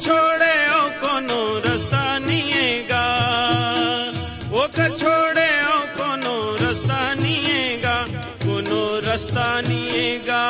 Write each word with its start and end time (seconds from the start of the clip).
छोड़े 0.00 0.54
ओ 0.72 0.84
कोनो 1.00 1.40
रास्ता 1.60 2.02
निएगा। 2.18 3.04
ओकर 4.60 4.90
छोड़े 4.96 5.48
ओ 5.64 5.80
कोनो 5.96 6.36
रास्ता 6.62 7.00
निएगा। 7.14 7.96
कोनो 8.44 8.80
रास्ता 9.00 9.44
निएगा 9.60 10.40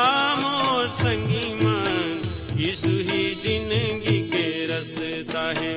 ही 3.09 3.23
ज़िंदगी 3.43 4.19
के 4.31 4.47
रास्ता 4.71 5.43
है। 5.59 5.73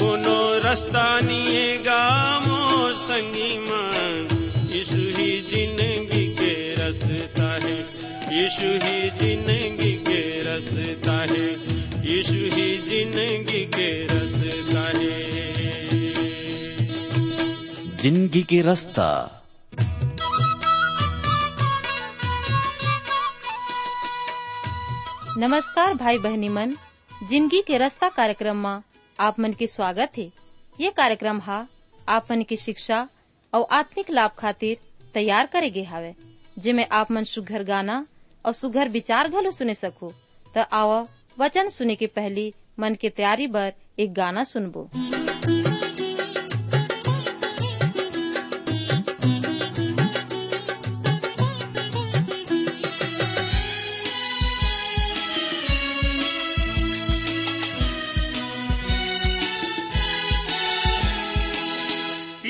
कोनो 0.00 0.38
रास्ता 0.66 1.06
निएगा 1.20 2.02
मोर 2.40 2.92
संगी 3.06 3.52
मान। 3.58 4.28
यीशु 4.74 5.02
ही 5.18 5.30
ज़िंदगी 5.50 6.26
के 6.40 6.54
रास्ता 6.74 7.50
है। 7.66 7.78
यीशु 8.34 8.72
ही 8.84 8.98
ज़िंदगी 9.20 9.87
यीशु 12.28 12.56
ही 12.56 12.76
ज़िंदगी 12.78 13.64
के 13.66 13.88
रास्ता 14.06 14.80
है। 14.96 15.20
ज़िंदगी 18.00 18.42
के 18.42 18.60
रास्ता। 18.62 19.06
नमस्कार 25.38 25.94
भाई 25.94 26.18
बहनी 26.18 26.48
मन। 26.48 26.76
ज़िंदगी 27.28 27.62
के 27.62 27.78
रास्ता 27.78 28.08
कार्यक्रम 28.08 28.56
में 28.56 28.82
आप 29.18 29.40
मन 29.40 29.52
के 29.52 29.66
स्वागत 29.66 30.18
है। 30.18 30.30
ये 30.80 30.90
कार्यक्रम 30.90 31.40
हा 31.40 31.66
आप 32.08 32.30
मन 32.30 32.42
की 32.42 32.56
शिक्षा 32.56 33.06
और 33.52 33.66
आत्मिक 33.72 34.10
लाभ 34.10 34.30
खातिर 34.38 34.76
तैयार 35.14 35.46
करे 35.46 35.70
गे 35.70 35.82
हावे। 35.82 36.14
जिमे 36.58 36.84
आप 36.92 37.10
मन 37.12 37.24
सुघर 37.24 37.62
गाना 37.64 38.04
और 38.44 38.52
सुघर 38.52 38.88
विचार 38.88 39.28
घलो 39.28 39.50
सुने 39.50 39.74
सको। 39.74 40.12
तो 40.54 40.62
आओ 40.72 41.06
वचन 41.40 41.68
सुने 41.70 41.94
के 41.96 42.06
पहली 42.16 42.52
मन 42.80 42.94
के 43.00 43.08
तैयारी 43.10 43.46
बर 43.56 43.72
एक 43.98 44.12
गाना 44.14 44.44
सुनबो। 44.44 44.88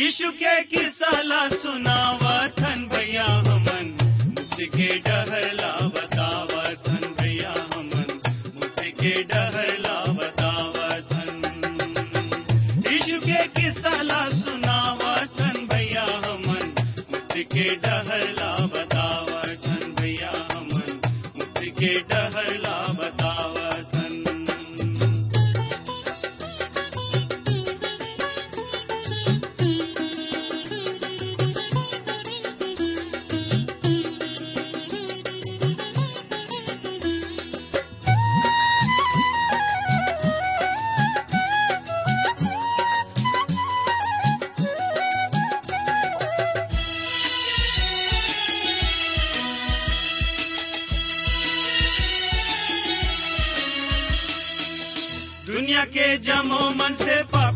यीशु 0.00 0.30
के 0.40 0.62
किसाला 0.72 1.48
सुनावा 1.62 2.36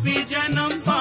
पापी 0.03 0.23
जन्म 0.31 0.92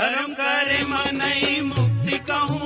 धर्म 0.00 0.32
करे 0.40 0.82
मनई 0.92 1.60
मुक्ति 1.70 2.18
कहूँ 2.30 2.60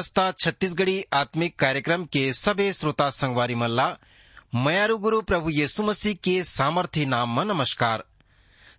रास्ता 0.00 0.30
छत्तीसगढ़ी 0.32 1.04
आत्मिक 1.12 1.58
कार्यक्रम 1.58 2.04
के 2.04 2.32
सभी 2.32 2.72
श्रोता 2.72 3.10
संगवारी 3.10 3.54
मल्ला, 3.54 3.86
मयारु 4.54 4.96
गुरु 4.98 5.20
प्रभु 5.22 5.50
यीशु 5.50 5.82
मसीह 5.82 6.14
के 6.14 6.44
सामर्थ्य 6.44 7.04
नाम 7.06 7.36
में 7.36 7.44
नमस्कार। 7.44 8.04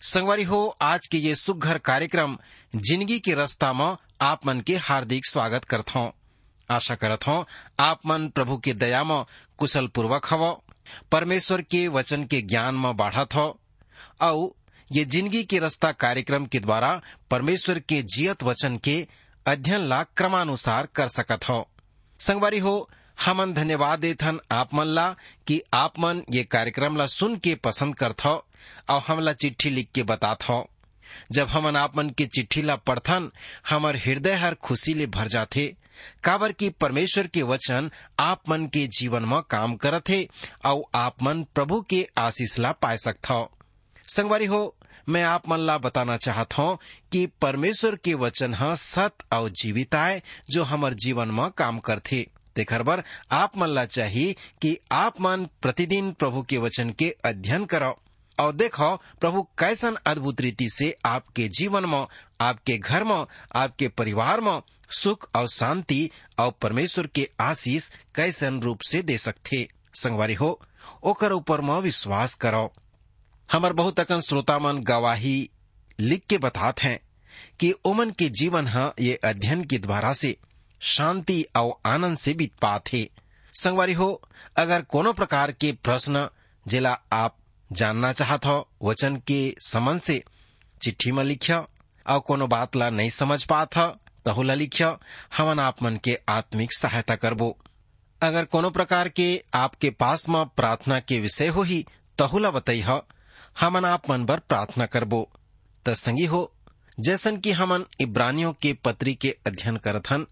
संगवारी 0.02 0.44
हो, 0.44 0.78
आज 0.82 1.08
के 1.08 1.18
ये 1.18 1.36
सुघर 1.36 1.78
कार्यक्रम 1.78 2.38
ज़िंदगी 2.76 3.20
के 3.20 3.34
रास्ता 3.34 3.72
में 3.74 3.96
आप 4.22 4.48
मन 4.48 4.62
के 4.62 4.78
हार्दिक 4.78 5.26
स्वागत 5.26 5.66
करत 5.66 5.96
हूँ। 5.96 6.12
आशा 6.70 6.96
करत 6.96 7.28
हूँ, 7.28 7.46
आप 7.80 8.00
मन 8.06 8.28
प्रभु 8.28 8.58
के 8.58 8.74
दया 8.74 9.04
में 9.04 9.24
कुशल 9.58 9.88
पूर्वक 9.88 10.34
हव, 10.34 10.62
परमेश्वर 11.12 11.62
के 11.62 11.88
वचन 11.88 12.24
के 12.24 12.42
ज्ञान 12.42 12.76
में 12.76 12.96
बाढ़त 12.98 13.36
हो। 13.36 13.60
औ 14.22 14.48
ये 14.92 15.06
ज़िंदगी 15.06 15.44
के 15.44 15.60
रास्ता 15.60 15.92
कार्यक्रम 15.92 16.46
के 16.46 16.60
द्वारा 16.60 17.02
परमेश्वर 17.32 17.80
के 17.80 18.02
जियत 18.04 18.44
वचन 18.44 18.78
के 18.78 19.08
अध्ययन 19.46 19.82
ला 19.82 20.04
क्रमानुसार 20.04 20.86
कर 20.86 21.08
सकत 21.08 21.50
हो। 21.50 21.68
संगवारी 22.20 22.60
हो, 22.60 22.90
हमन 23.26 23.54
धन्यवाद 23.54 24.00
देथन 24.00 24.40
आप 24.52 24.74
मन 24.74 24.86
ला 24.86 25.16
कि 25.48 25.62
आप 25.74 26.00
मन 26.00 26.24
ये 26.32 26.44
कार्यक्रम 26.44 26.98
ला 26.98 27.06
सुन 27.06 27.36
के 27.36 27.56
पसंद 27.56 27.96
करत 27.96 28.26
हो 28.26 28.46
और 28.90 29.02
हमला 29.08 29.34
चिट्ठी 29.34 29.70
लिख 29.70 29.90
के 29.96 30.04
बातात 30.04 30.44
हो। 30.50 30.70
जब 31.32 31.48
हमन 31.48 31.76
आप 31.76 31.98
मन 31.98 32.10
के 32.10 32.26
चिट्ठी 32.26 32.62
ला 32.62 32.76
पढ़थन, 32.76 33.32
हमर 33.70 33.96
हृदय 33.96 34.34
हर 34.34 34.56
खुशी 34.56 34.94
ले 34.94 35.06
भर 35.06 35.28
जाथे। 35.28 35.76
काबर 36.24 36.52
की 36.52 36.70
परमेश्वर 36.70 37.28
के 37.28 37.42
वचन 37.42 37.92
आप 38.20 38.50
मन 38.50 38.66
के 38.66 38.88
जीवन 38.88 39.26
में 39.26 39.42
काम 39.42 39.76
करत 39.76 40.10
हे 40.10 40.30
और 40.66 40.82
आप 40.96 41.24
मन 41.24 41.44
प्रभु 41.44 41.82
के 41.82 42.10
आशीष 42.18 42.60
ला 42.60 42.72
पाए 42.72 42.98
सकथो 42.98 43.52
संगवारी 44.16 44.46
हो 44.46 44.76
मैं 45.10 45.24
आप 45.24 45.50
मन 45.50 45.60
ला 45.60 45.78
बताना 45.78 46.18
चाहता 46.18 46.62
हूँ 46.62 46.78
कि 47.12 47.26
परमेश्वर 47.42 47.96
के 47.96 48.14
वचन 48.14 48.54
ह 48.54 48.76
सत 48.76 49.16
और 49.34 49.50
जीवित 49.50 49.96
आए 49.96 50.22
जो 50.50 50.64
हमर 50.64 50.94
जीवन 50.94 51.28
में 51.28 51.50
काम 51.52 51.80
करथे। 51.80 52.28
तेखर 52.56 52.84
बर, 52.84 53.04
आप 53.32 53.58
मन 53.58 53.68
ला 53.68 53.86
चाहिए 53.86 54.36
कि 54.62 54.78
आप 54.92 55.22
मन 55.22 55.48
प्रतिदिन 55.62 56.12
प्रभु 56.12 56.42
के 56.42 56.58
वचन 56.58 56.90
के 56.90 57.16
अध्ययन 57.26 57.66
करो 57.66 58.00
और 58.40 58.54
देखो, 58.54 58.96
प्रभु 58.96 59.42
कैसन 59.42 59.98
अद्भुत 60.06 60.42
रीति 60.42 60.70
से 60.70 60.98
आपके 61.06 61.48
जीवन 61.48 61.86
में, 61.86 62.08
आपके 62.42 62.78
घर 62.78 63.04
में, 63.04 63.26
आपके 63.56 63.88
परिवार 63.88 64.42
में 64.42 64.62
सुख 64.90 65.30
और 65.36 65.48
शांति 65.48 66.10
और 66.40 66.52
परमेश्वर 66.62 67.08
के 67.08 67.30
आशीष 67.40 67.90
कैसन 68.16 68.60
रूप 68.60 68.80
से 68.82 69.02
दे 69.02 69.18
सकते 69.18 69.68
संगवारी 69.94 70.34
हो, 70.34 70.62
ओकर 71.04 71.34
ऊपर 71.34 71.62
में 71.62 71.80
विश्वास 71.80 72.34
करो 72.34 72.74
हमार 73.52 73.74
बहुत 73.74 74.00
अकन 74.00 74.22
श्रोता 74.22 74.58
मन 74.60 74.78
गवाही 74.88 75.50
लिख 76.00 76.26
के 76.30 76.38
बतात 76.38 76.82
हैं 76.84 77.00
कि 77.60 77.74
ओमन 77.86 78.10
के 78.20 78.30
जीवन 78.40 78.68
ह 78.68 78.92
ये 79.00 79.20
अध्ययन 79.24 79.64
के 79.72 79.78
द्वारा 79.78 80.14
से 80.14 80.36
शांति 80.82 81.42
और 81.56 81.74
आनंद 81.86 82.18
से 82.18 82.34
बीत 82.34 82.54
पात 82.62 82.92
है। 82.94 83.08
संगवारी 83.54 83.94
हो, 83.94 84.22
अगर 84.58 84.82
कोनो 84.82 85.14
प्रकार 85.14 85.52
के 85.52 85.72
प्रश्न 85.84 86.28
जिला 86.66 86.92
आप 87.14 87.36
जानना 87.70 88.12
चाहत 88.14 88.46
हो, 88.46 88.68
वचन 88.84 89.16
के 89.28 89.56
समन 89.68 89.98
से 89.98 90.24
चिट्ठी 90.82 91.12
में 91.12 91.24
लिखिया 91.24 91.66
और 92.06 92.20
कोनो 92.20 92.48
बात 92.48 92.76
ला 92.76 92.90
नहीं 92.90 93.10
समझ 93.10 93.44
पात 93.44 93.78
ह 93.78 93.88
तहुला 94.26 94.54
लिखिया, 94.54 94.98
हमन 95.38 95.60
आप 95.60 95.84
मन 95.84 95.96
के 96.04 96.18
आत्मिक 96.30 96.74
सहायता 96.74 97.16
करबो। 97.16 97.56
अगर 98.22 98.46
कोनो 98.46 98.70
प्रकार 98.70 99.08
के 99.10 99.44
आपके 99.54 99.90
पास 99.90 100.28
में 100.30 100.46
प्रार्थना 100.58 101.00
के 101.00 101.20
विषय 101.20 101.48
हो 101.48 101.62
ही 101.62 101.86
तहुला 102.18 102.52
बताई 102.52 102.82
हमन 103.60 103.86
आप 103.86 104.10
मन 104.10 104.26
बर 104.26 104.40
प्रार्थना 104.40 104.86
करबो। 104.86 105.30
त 105.86 105.96
हो, 106.30 106.54
जैसन 107.00 107.38
कि 107.38 107.52
हमन 107.52 107.86
इब्रानियों 108.02 108.54
के 108.54 108.74
पत्री 108.74 109.16
के 109.16 109.36
अध्ययन 109.48 109.78
करथन 109.78 110.26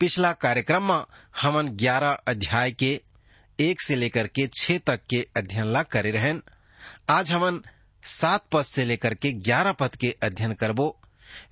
पिछला 0.00 0.32
कार्यक्रम 0.32 0.82
में 0.82 1.04
हमन 1.42 1.68
ग्यारह 1.68 2.10
अध्याय 2.28 2.72
के 2.72 3.00
एक 3.60 3.80
से 3.80 3.96
लेकर 3.96 4.26
के 4.26 4.46
छह 4.46 4.78
तक 4.78 5.00
के 5.10 5.26
अध्ययन 5.36 5.66
ला 5.66 5.82
करे 5.82 6.10
रहन। 6.10 6.42
आज 7.10 7.32
हमन 7.32 7.60
सात 8.02 8.44
पद 8.52 8.62
से 8.62 8.84
लेकर 8.84 9.14
के 9.14 9.32
ग्यारह 9.32 9.72
पद 9.72 9.94
के 9.94 10.16
अध्ययन 10.22 10.52
करबो। 10.52 11.00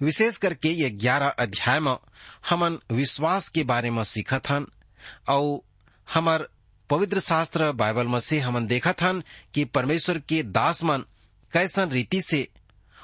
विशेष 0.02 0.36
करके 0.36 0.68
ये 0.68 0.90
ग्यारह 0.90 1.28
अध्याय 1.28 1.80
में 1.80 1.96
हमन 2.50 2.78
विश्वास 2.90 3.48
के 3.48 3.64
बारे 3.64 3.90
में 3.90 4.04
सीखत 4.04 4.50
हन 4.50 4.66
और 5.28 5.60
हमार 6.14 6.48
पवित्र 6.92 7.20
शास्त्र 7.20 7.72
बाइबल 7.72 8.06
में 8.06 8.20
से 8.20 8.38
हमन 8.38 8.66
देखत 8.66 9.02
हन 9.02 9.22
कि 9.54 9.64
परमेश्वर 9.64 10.18
के 10.18 10.42
दास 10.42 10.84
मन 10.84 10.98
कैसन 11.52 11.90
रीति 11.90 12.22
से 12.22 12.48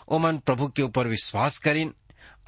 ओमन 0.08 0.38
प्रभु 0.38 0.68
के 0.68 0.82
ऊपर 0.82 1.06
विश्वास 1.06 1.58
करिन 1.58 1.94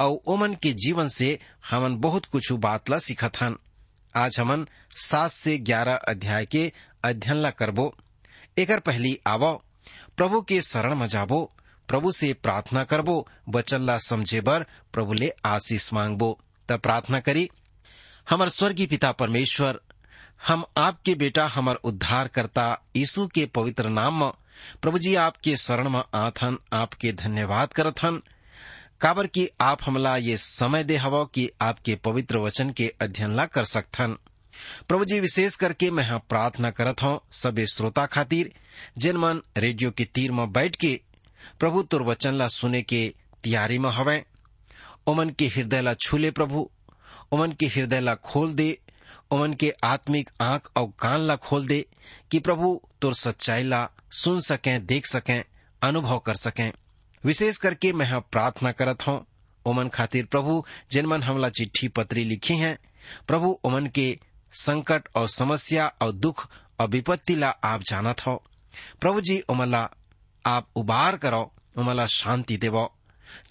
और 0.00 0.20
ओमन 0.26 0.54
के 0.54 0.72
जीवन 0.72 1.08
से 1.08 1.38
हमन 1.70 1.96
बहुत 1.96 2.26
कुछ 2.26 2.52
बात 2.52 2.90
ला 2.90 2.98
सीखत 2.98 3.32
हन। 3.40 3.56
आज 4.16 4.40
हमन 4.40 4.66
सात 4.90 5.30
से 5.30 5.58
ग्यारह 5.58 5.94
अध्याय 5.94 6.46
के 6.46 6.72
अध्ययन 7.04 7.36
ला 7.36 7.50
करबो। 7.50 7.96
एकर 8.58 8.78
पहली 8.78 9.20
आवो, 9.26 9.64
प्रभु 10.16 10.42
के 10.42 10.62
शरण 10.62 10.94
में 10.94 11.06
जाबो, 11.06 11.52
प्रभु 11.88 12.12
से 12.12 12.32
प्रार्थना 12.32 12.84
करबो, 12.84 13.28
वचन 13.48 13.82
ला 13.82 13.98
समझे 13.98 14.40
बर 14.40 14.66
प्रभु 14.92 15.12
ले 15.12 15.32
आशीष 15.44 15.92
मांगबो। 15.92 16.40
तब 16.68 16.80
प्रार्थना 16.80 17.20
करी, 17.20 17.50
हमार 18.30 18.48
स्वर्गीय 18.48 18.86
पिता 18.86 19.12
परमेश्वर 19.12 19.80
हम 20.40 20.64
आपके 20.76 21.14
बेटा 21.14 21.46
हमर 21.46 21.74
उद्धार 21.84 22.28
करता 22.28 22.64
यीशु 22.96 23.26
के 23.26 23.44
पवित्र 23.46 23.88
नाम 23.88 24.20
में 24.20 24.30
प्रभु 24.82 24.98
जी 24.98 25.14
आपके 25.14 25.56
शरण 25.56 25.88
में 25.88 26.02
आथन, 26.14 26.58
आपके 26.72 27.12
धन्यवाद 27.12 27.72
करथन। 27.72 28.20
काबर 29.00 29.26
की 29.26 29.48
आप 29.60 29.78
हमला 29.84 30.16
ये 30.16 30.36
समय 30.36 30.84
दे 30.84 30.96
हवो 30.96 31.24
कि 31.24 31.50
आपके 31.62 31.94
पवित्र 31.94 32.38
वचन 32.38 32.70
के 32.70 32.92
अध्ययन 33.00 33.36
ला 33.36 33.46
कर 33.46 33.64
सकथन। 33.64 34.16
प्रभु 34.88 35.04
जी 35.04 35.20
विशेष 35.20 35.54
करके 35.56 35.90
मैं 35.90 36.04
हाँ 36.04 36.18
प्रार्थना 36.28 36.70
करत 36.70 37.02
हूँ 37.02 37.20
सबे 37.32 37.66
श्रोता 37.66 38.06
खातिर, 38.06 38.52
जिन 38.98 39.16
मन 39.16 39.40
रेडियो 39.56 39.90
के 39.90 40.04
तीर 40.04 40.32
में 40.32 40.52
बैठ 40.52 40.76
के 40.76 41.00
प्रभु 41.60 41.82
तुर 41.82 42.02
वचन 42.02 42.34
ला 42.34 42.48
सुने 42.48 42.82
के 42.82 43.08
तैयारी 43.44 43.78
में 43.78 43.90
हवे। 43.90 44.22
ओमन 45.06 45.30
के 45.30 45.46
हृदय 45.46 45.82
ला 45.82 45.94
छूले 45.94 46.30
प्रभु 46.30 46.70
उमन 47.32 47.52
के 47.52 47.66
हृदय 47.66 48.00
ला 48.00 48.14
खोल 48.14 48.52
दे 48.52 48.70
ओमन 49.32 49.54
के 49.54 49.74
आत्मिक 49.84 50.30
आँख 50.40 50.70
और 50.76 50.86
कान 50.86 51.20
ला 51.20 51.36
खोल 51.36 51.66
दे 51.66 51.86
कि 52.30 52.38
प्रभु 52.38 52.82
तुर 53.02 53.14
सच्चाई 53.14 53.62
ला 53.62 53.88
सुन 54.12 54.40
सकें, 54.40 54.86
देख 54.86 55.06
सकें, 55.06 55.44
अनुभव 55.82 56.18
कर 56.18 56.34
सकें। 56.34 56.72
विशेष 57.24 57.56
करके 57.56 57.92
मैं 57.92 58.06
हाँ 58.06 58.28
प्रार्थना 58.32 58.72
करत 58.72 59.06
हूँ। 59.06 59.26
ओमन 59.66 59.88
खातिर 59.88 60.24
प्रभु, 60.24 60.64
जिन 60.92 61.06
मन 61.06 61.22
हमला 61.22 61.48
चिट्ठी 61.48 61.88
पत्री 61.88 62.24
लिखी 62.24 62.54
हैं, 62.54 62.78
प्रभु 63.28 63.60
ओमन 63.64 63.86
के 63.86 64.18
संकट 64.52 65.08
और 65.14 65.28
समस्या 65.28 65.92
और 66.02 66.12
दुख 66.12 66.48
और 66.80 66.88
विपत्ति 66.88 67.36
ला 67.36 67.48
आप 67.48 67.82
जानत 67.82 68.26
हो। 68.26 68.42
प्रभु 69.00 69.20
जी 69.20 69.40
ओमला 69.40 69.90
आप 70.46 70.68
उबार 70.76 71.16
करो 71.16 71.54
उमला 71.76 72.06
शांति 72.06 72.56
देवो। 72.56 72.94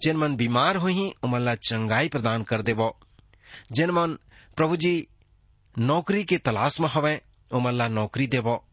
जिन 0.02 0.16
मन 0.16 0.36
बीमार 0.36 0.76
हुई 0.76 1.14
उमला 1.22 1.54
चंगाई 1.54 2.08
प्रदान 2.08 2.42
कर 2.42 2.62
देवो। 2.62 2.98
जिन 3.72 3.90
मन 3.90 4.18
प्रभु 4.56 4.76
जी 4.76 5.08
नौकरी 5.78 6.24
के 6.24 6.38
तलाश 6.38 6.80
में 6.80 6.88
हवे, 6.88 7.20
उमल्ला 7.52 7.88
नौकरी 7.88 8.26
देवो, 8.26 8.64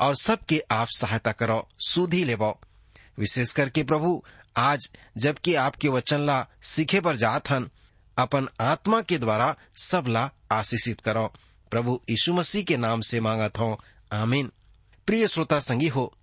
और 0.00 0.16
सबके 0.16 0.62
आप 0.70 0.88
सहायता 0.88 1.32
करो, 1.32 1.68
सुधी 1.78 2.24
लेवो। 2.24 2.60
विशेष 3.18 3.52
करके 3.52 3.82
प्रभु, 3.82 4.22
आज 4.56 4.90
जबकि 5.16 5.54
आपके 5.54 5.88
वचन 5.88 6.20
ला 6.20 6.46
सीखे 6.62 7.00
पर 7.00 7.16
जात 7.16 7.50
हन, 7.50 7.70
अपन 8.18 8.48
आत्मा 8.60 9.02
के 9.02 9.18
द्वारा 9.18 9.56
सब 9.76 10.04
ला 10.06 10.30
आशीषित 10.52 11.00
करो। 11.00 11.34
प्रभु 11.70 12.00
यीशु 12.10 12.34
मसीह 12.34 12.64
के 12.64 12.76
नाम 12.76 13.00
से 13.00 13.20
मांगत 13.20 13.58
हो। 13.58 13.80
आमीन। 14.12 14.52
प्रिय 15.06 15.28
श्रोता 15.28 15.58
संगी 15.58 15.88
हो, 15.88 16.16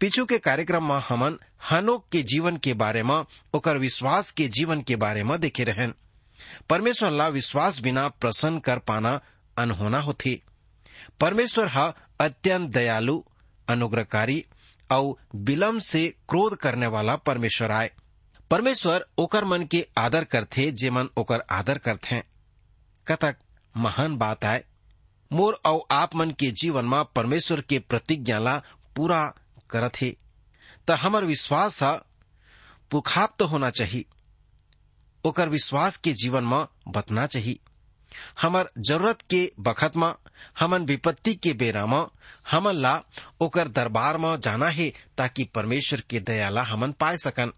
पिछू 0.00 0.24
के 0.24 0.38
कार्यक्रम 0.38 0.88
में 0.88 1.00
हमन 1.08 1.38
हनोक 1.70 2.08
के 2.12 2.22
जीवन 2.22 2.56
के 2.56 2.74
बारे 2.74 3.02
में, 3.02 3.24
ओकर 3.54 3.76
विश्वास 3.76 4.30
के 4.30 4.48
जीवन 4.48 4.82
के 4.82 4.96
बारे 4.96 5.24
में 5.24 5.40
देखे 5.40 5.64
रहन 5.64 5.94
परमेश्वर 6.68 7.10
ला 7.10 7.28
विश्वास 7.28 7.80
बिना 7.80 8.08
प्रसन्न 8.08 8.58
कर 8.58 8.78
पाना 8.78 9.20
अनहोना 9.58 10.00
होथे 10.00 10.42
परमेश्वर 11.20 11.68
हा 11.68 11.94
अत्यंत 12.20 12.70
दयालु, 12.70 13.22
अनुग्रहकारी 13.68 14.46
और 14.90 15.14
विलम्ब 15.34 15.80
से 15.80 16.14
क्रोध 16.28 16.56
करने 16.56 16.86
वाला 16.86 17.16
परमेश्वर 17.16 17.70
आए। 17.70 17.90
परमेश्वर 18.50 19.06
ओकर 19.18 19.44
मन 19.44 19.64
के 19.64 19.86
आदर 19.98 20.24
करथे, 20.24 20.70
जे 20.70 20.90
मन 20.90 21.08
ओकर 21.16 21.40
आदर 21.50 21.78
करथे। 21.78 22.22
कतक 23.06 23.36
महान 23.76 24.16
बात 24.16 24.44
आए। 24.44 24.64
मोर 25.32 25.60
और 25.64 25.80
आप 25.90 26.14
मन 26.14 26.30
के 26.30 26.50
जीवन 26.50 26.84
में 26.84 27.04
परमेश्वर 27.04 27.60
के 27.60 27.78
प्रतिज्ञा 27.78 28.38
ला 28.38 28.62
पूरा 28.96 29.34
करत 29.70 29.92
हे 29.96 30.16
त 30.88 30.90
हमर 30.90 31.24
विश्वास 31.24 31.82
हा 31.82 32.04
पुखाप्त 32.90 33.42
होना 33.42 33.70
चाहिए 33.70 34.04
ओकर 35.24 35.48
विश्वास 35.48 35.96
के 35.96 36.12
जीवन 36.12 36.44
में 36.44 36.66
बतना 36.88 37.26
चाहिए 37.26 37.58
हमर 38.40 38.70
ज़रूरत 38.78 39.22
के 39.30 39.52
बखत 39.60 39.96
में 39.96 40.14
हमन 40.58 40.84
विपत्ति 40.84 41.34
के 41.34 41.52
बेरा 41.52 41.86
में 41.86 42.06
हमन 42.50 42.72
ला 42.72 43.02
ओकर 43.40 43.68
दरबार 43.68 44.18
में 44.18 44.40
जाना 44.40 44.68
है 44.68 44.92
ताकि 45.18 45.44
परमेश्वर 45.44 46.00
के 46.00 46.20
दयाला 46.20 46.62
हमन 46.62 46.92
पाए 46.92 47.16
सकन। 47.16 47.52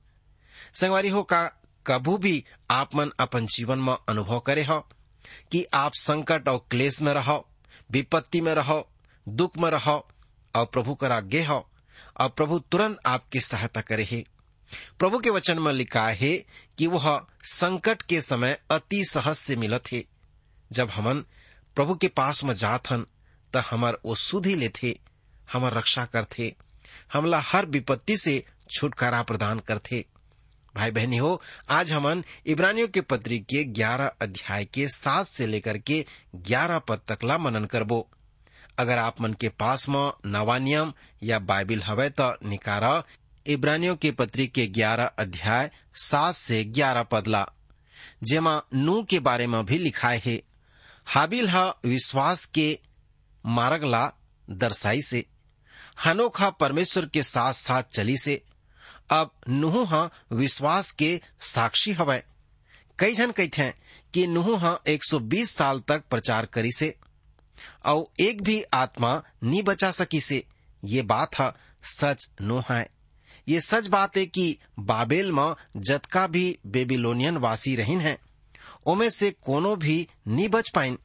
संगवारी 0.81 1.09
हो 1.09 1.23
का 1.23 1.51
कभू 1.87 2.19
भी 2.19 2.45
आप 2.71 2.95
मन 2.95 3.11
अपन 3.21 3.47
जीवन 3.47 3.79
में 3.79 3.97
अनुभव 4.09 4.41
करे 4.41 4.65
हो 4.65 4.89
कि 5.53 5.67
आप 5.75 5.93
संकट 5.95 6.49
और 6.49 6.67
क्लेश 6.71 7.01
में 7.03 7.15
रहो, 7.15 7.49
विपत्ति 7.91 8.41
में 8.41 8.55
रहो, 8.55 8.89
दुख 9.29 9.59
में 9.59 9.71
रहो, 9.71 10.09
और 10.55 10.67
प्रभु 10.67 10.95
कर 10.95 11.13
आगे 11.13 11.45
हो, 11.45 11.69
और 12.21 12.29
प्रभु 12.29 12.59
तुरंत 12.59 12.99
आपकी 13.07 13.41
सहायता 13.41 13.81
करे 13.81 14.09
है। 14.11 14.25
प्रभु 14.99 15.19
के 15.19 15.31
वचन 15.31 15.59
में 15.59 15.73
लिखा 15.73 16.09
है 16.09 16.37
कि 16.79 16.87
वह 16.87 17.27
संकट 17.43 18.03
के 18.03 18.21
समय 18.21 18.59
अति 18.71 19.05
सहज 19.05 19.35
से 19.35 19.57
मिलत 19.57 19.93
है। 19.93 20.05
जब 20.73 20.91
हमन 20.91 21.25
प्रभु 21.77 21.95
के 21.95 22.09
पास 22.09 22.45
में 22.45 22.55
जात 22.55 22.91
हन 22.91 23.07
त 23.55 23.63
हमर 23.71 23.99
वो 24.05 24.15
सुधी 24.15 24.55
लेथे, 24.55 24.99
हमर 25.53 25.73
रक्षा 25.73 26.05
करथे, 26.05 26.55
हमला 27.13 27.41
हर 27.41 27.67
विपत्ति 27.67 28.17
से 28.17 28.45
छुटकारा 28.71 29.23
प्रदान 29.23 29.59
करथे। 29.59 30.05
भाई 30.77 30.91
बहनी 30.91 31.17
हो, 31.17 31.43
आज 31.71 31.93
हमन 31.93 32.25
इब्रानियों 32.47 32.89
के 32.89 33.01
पत्री 33.01 33.39
के 33.39 33.65
ग्यारह 33.65 34.13
अध्याय 34.23 34.65
के 34.65 34.89
सात 34.89 35.27
से 35.27 35.47
लेकर 35.47 35.79
के 35.79 36.05
ग्यारह 36.37 36.79
पद 36.79 37.01
तक 37.09 37.25
ला 37.25 37.39
मनन 37.39 37.65
करबो। 37.65 38.09
अगर 38.79 38.99
आप 38.99 39.21
मन 39.21 39.33
के 39.33 39.49
पास 39.49 39.89
में 39.89 40.13
नवा 40.27 40.59
नियम 40.59 40.93
या 41.23 41.39
बाइबिल 41.39 41.83
हवे 41.83 42.11
तो 42.11 42.49
निकारा 42.49 43.03
इब्रानियों 43.47 43.97
के 43.97 44.11
पत्री 44.11 44.47
के 44.47 44.67
ग्यारह 44.67 45.11
अध्याय 45.19 45.71
सात 45.95 46.35
से 46.35 46.65
ग्यारह 46.65 47.03
पदला 47.03 47.47
जेमा 48.23 48.63
नू 48.75 49.03
के 49.03 49.19
बारे 49.19 49.47
में 49.47 49.65
भी 49.67 49.79
लिखाए 49.79 50.23
है। 50.27 50.43
हाबिल 51.09 51.49
हा 51.49 51.65
विश्वास 51.85 52.45
के 52.45 52.79
मार्गला 53.47 54.13
दर्शाई 54.51 55.03
से 55.03 55.25
हनोक 56.05 56.41
हा 56.41 56.51
परमेश्वर 56.51 57.07
के 57.07 57.23
साथ 57.23 57.53
साथ 57.53 57.83
चली 57.83 58.17
से, 58.19 58.43
अब 59.11 59.31
नुह 59.49 59.89
हा 59.89 60.11
विश्वास 60.33 60.91
के 60.91 61.21
साक्षी 61.41 61.93
हवय 61.93 62.23
कई 62.99 63.15
जन 63.15 63.31
कहते 63.31 63.73
कि 64.15 64.27
नुह 64.27 64.59
हा 64.59 64.79
120 64.89 65.51
साल 65.51 65.81
तक 65.89 66.05
प्रचार 66.11 66.47
करी 66.47 66.73
से 66.73 66.95
और 67.85 68.23
एक 68.23 68.43
भी 68.43 68.63
आत्मा 68.75 69.23
नहीं 69.45 69.63
बचा 69.63 69.91
सकी 69.91 70.21
से, 70.21 70.45
ये 70.85 71.03
बात 71.03 71.39
है 71.39 71.53
सच 71.83 72.31
नो 72.41 72.63
है। 72.71 72.89
ये 73.49 73.61
सच 73.61 73.87
बात 73.87 74.17
है 74.17 74.27
कि 74.27 74.59
बाबेल 74.79 75.33
में 75.33 75.55
जतका 75.77 76.27
भी 76.27 76.59
बेबीलोनियन 76.67 77.37
वासी 77.37 77.77
रहीन 77.77 78.01
है 78.01 78.19
ओमे 78.87 79.11
से 79.11 79.31
कोनो 79.31 79.77
भी 79.77 80.09
नहीं 80.29 80.49
बच 80.49 80.71
पाइन। 80.71 80.99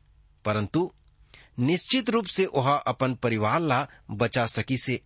परंतु 0.45 0.91
निश्चित 1.59 2.09
रूप 2.09 2.25
से 2.25 2.45
वह 2.45 2.73
अपन 2.73 3.15
परिवार 3.15 3.59
ला 3.59 3.87
बचा 4.11 4.45
सकी 4.45 4.77
से। 4.77 5.01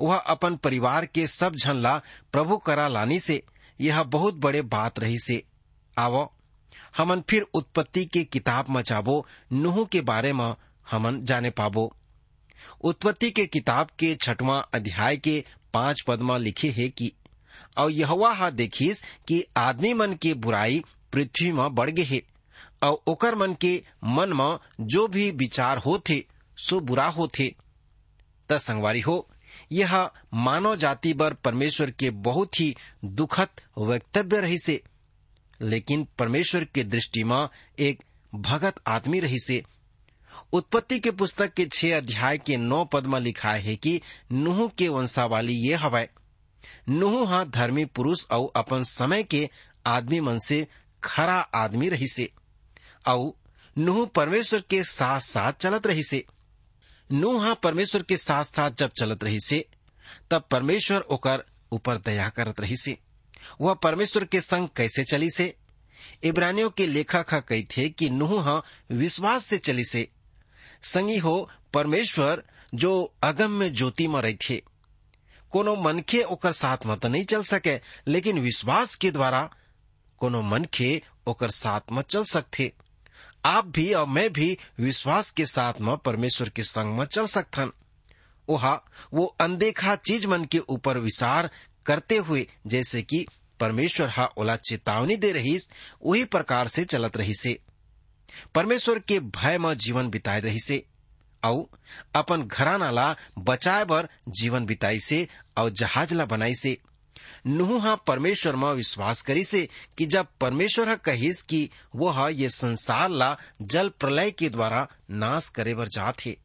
वह 0.00 0.16
अपन 0.16 0.56
परिवार 0.56 1.06
के 1.06 1.26
सब 1.26 1.56
झन 1.56 1.76
ला 1.76 2.02
प्रभु 2.32 2.56
करा 2.56 2.88
लानी 2.88 3.20
से। 3.20 3.42
यह 3.80 4.02
बहुत 4.02 4.34
बड़े 4.34 4.62
बात 4.62 4.98
रही 4.98 5.18
से। 5.18 5.42
आवो, 5.98 6.32
हमन 6.96 7.20
फिर 7.20 7.46
उत्पत्ति 7.54 8.04
के 8.04 8.24
किताब 8.24 8.66
मचाबो 8.70 9.26
नुह 9.52 9.84
के 9.84 10.00
बारे 10.00 10.32
में 10.32 10.54
हमन 10.90 11.24
जाने 11.24 11.50
पाबो। 11.50 11.96
उत्पत्ति 12.80 13.30
के 13.30 13.46
किताब 13.46 13.88
के 13.98 14.14
छठवां 14.14 14.62
अध्याय 14.74 15.16
के 15.16 15.44
पाँच 15.74 16.00
पद 16.00 16.20
में 16.20 16.38
लिखे 16.38 16.70
है 16.70 16.88
कि 16.88 17.12
और 17.76 17.90
यहवा 17.90 18.32
हा 18.32 18.50
देखिस 18.50 19.02
कि 19.28 19.44
आदमी 19.56 19.94
मन 19.94 20.14
के 20.14 20.34
बुराई 20.34 20.84
पृथ्वी 21.12 21.50
में 21.52 21.74
बढ़ 21.74 21.90
गे 21.90 22.02
है। 22.02 22.20
और 22.82 23.02
ओकर 23.08 23.34
मन 23.34 23.54
के 23.60 23.82
मन 24.04 24.32
में 24.32 24.86
जो 24.86 25.06
भी 25.08 25.30
विचार 25.30 25.78
होथे 25.78 26.24
सो 26.58 26.80
बुरा 26.80 27.06
होथे 27.06 27.48
त 28.48 28.56
संगवारी 28.58 29.00
हो, 29.00 29.28
यह 29.72 30.10
मानव 30.34 30.76
जाति 30.76 31.12
पर 31.12 31.34
परमेश्वर 31.34 31.90
के 31.90 32.10
बहुत 32.10 32.60
ही 32.60 32.74
दुखद 33.04 33.60
वक्तव्य 33.78 34.40
रही 34.40 34.58
से 34.58 34.82
लेकिन 35.60 36.06
परमेश्वर 36.18 36.64
के 36.64 36.84
दृष्टि 36.84 37.24
में 37.24 37.48
एक 37.78 38.02
भगत 38.34 38.80
आदमी 38.86 39.20
रही 39.20 39.38
से 39.38 39.62
उत्पत्ति 40.52 40.98
के 40.98 41.10
पुस्तक 41.10 41.52
के 41.54 41.66
छह 41.72 41.96
अध्याय 41.96 42.38
के 42.38 42.56
नौ 42.56 42.84
पद 42.84 43.06
में 43.06 43.18
लिखा 43.20 43.52
है 43.52 43.76
कि 43.76 44.00
नुह 44.32 44.66
के 44.78 44.88
वंशावाली 44.88 45.54
ये 45.68 45.74
हवय 45.74 46.08
नुह 46.88 47.28
हा 47.28 47.44
धर्मी 47.44 47.84
पुरुष 47.84 48.24
और 48.30 48.50
अपन 48.56 48.82
समय 48.82 49.22
के 49.22 49.48
आदमी 49.86 50.20
मन 50.20 50.38
से 50.38 50.66
खरा 51.04 51.38
आदमी 51.38 51.88
रही 51.88 52.06
से 52.06 52.32
और 53.06 53.32
नुह 53.78 54.06
परमेश्वर 54.06 54.62
के 54.70 54.84
साथ 54.84 55.20
साथ 55.20 55.52
चलत 55.52 55.86
रही 55.86 56.02
से 56.02 56.24
नुह 57.12 57.54
परमेश्वर 57.54 58.02
के 58.02 58.16
साथ 58.16 58.44
साथ 58.44 58.70
जब 58.70 58.90
चलत 59.00 59.24
रही 59.24 59.40
से 59.40 59.68
तब 60.30 60.44
परमेश्वर 60.50 61.00
ओकर 61.00 61.44
ऊपर 61.72 61.96
दया 61.96 62.28
करत 62.28 62.60
रही 62.60 62.76
से 62.76 62.98
वह 63.60 63.74
परमेश्वर 63.74 64.24
के 64.24 64.40
संग 64.40 64.68
कैसे 64.76 65.04
चली 65.04 65.30
से 65.30 65.56
इब्रानियों 66.24 66.70
के 66.70 66.86
लेखक 66.86 67.34
कही 67.48 67.62
थे 67.62 67.88
कि 67.88 68.10
नुह 68.10 68.62
विश्वास 68.92 69.46
से 69.46 69.58
चली 69.58 69.84
से 69.84 70.08
संगी 70.82 71.18
हो 71.18 71.50
परमेश्वर 71.74 72.42
जो 72.74 73.14
अगम 73.22 73.50
में 73.50 73.74
ज्योति 73.74 74.08
में 74.08 74.22
रही 74.22 74.34
थे 74.34 74.62
कोनो 75.50 75.76
मनखे 75.76 76.22
ओकर 76.22 76.52
साथ 76.52 76.76
में 76.86 76.96
तो 76.98 77.08
नहीं 77.08 77.24
चल 77.24 77.42
सके, 77.42 77.80
लेकिन 78.08 78.38
विश्वास 78.38 78.94
के 78.94 79.10
द्वारा 79.10 79.50
कोनो 80.20 80.42
मनखे 80.42 81.00
ओकर 81.26 81.50
साथ 81.50 81.92
में 81.92 82.02
चल 82.02 82.24
सकते 82.24 82.72
आप 83.46 83.66
भी 83.66 83.92
और 83.94 84.06
मैं 84.06 84.32
भी 84.32 84.56
विश्वास 84.80 85.30
के 85.30 85.46
साथ 85.46 85.80
में 85.80 85.96
परमेश्वर 85.96 86.48
के 86.48 86.62
संग 86.62 86.98
में 86.98 87.04
चल 87.06 87.26
सकथन। 87.26 87.70
ओहा, 88.48 88.74
वो 89.14 89.24
अनदेखा 89.40 89.94
चीज़ 89.96 90.26
मन 90.26 90.44
के 90.44 90.58
ऊपर 90.58 90.98
विचार 90.98 91.50
करते 91.86 92.16
हुए, 92.16 92.46
जैसे 92.66 93.02
कि 93.02 93.26
परमेश्वर 93.60 94.08
हा 94.08 94.24
ओला 94.38 94.56
चेतावनी 94.56 95.16
दे 95.16 95.32
रहीस 95.32 95.68
वही 96.06 96.24
प्रकार 96.24 96.68
से 96.68 96.84
चलत 96.84 97.16
रही 97.16 97.34
से 97.34 97.58
परमेश्वर 98.54 98.98
के 98.98 99.18
भय 99.20 99.58
में 99.58 99.76
जीवन 99.76 100.10
बिताए 100.10 100.40
रही 100.40 100.60
से 100.60 100.84
और 101.42 101.64
अपन 102.14 102.42
घराना 102.42 102.90
ला 102.90 103.14
बचाए 103.38 103.84
बर 103.84 104.08
जीवन 104.28 104.66
बिताई 104.66 105.00
से 105.00 105.26
और 105.58 105.70
जहाज़ 105.70 106.14
ला 106.14 106.24
बनाई 106.24 106.54
से 106.54 106.76
नुह 107.46 107.80
हा 107.82 107.94
परमेश्वर 107.94 108.56
में 108.56 108.68
विश्वास 108.68 109.22
करी 109.22 109.44
से 109.44 109.68
कि 109.98 110.06
जब 110.06 110.26
परमेश्वर 110.40 110.88
हा 110.88 110.94
कहिस 110.94 111.42
कि 111.42 111.68
वो 111.96 112.08
हा 112.08 112.28
ये 112.28 112.48
संसार 112.48 113.10
ला 113.10 113.36
जल 113.62 113.88
प्रलय 114.00 114.30
के 114.30 114.48
द्वारा 114.48 114.86
नाश 115.10 115.48
करे 115.48 115.74
बर 115.74 115.88
जात 115.88 116.26
है 116.26 116.36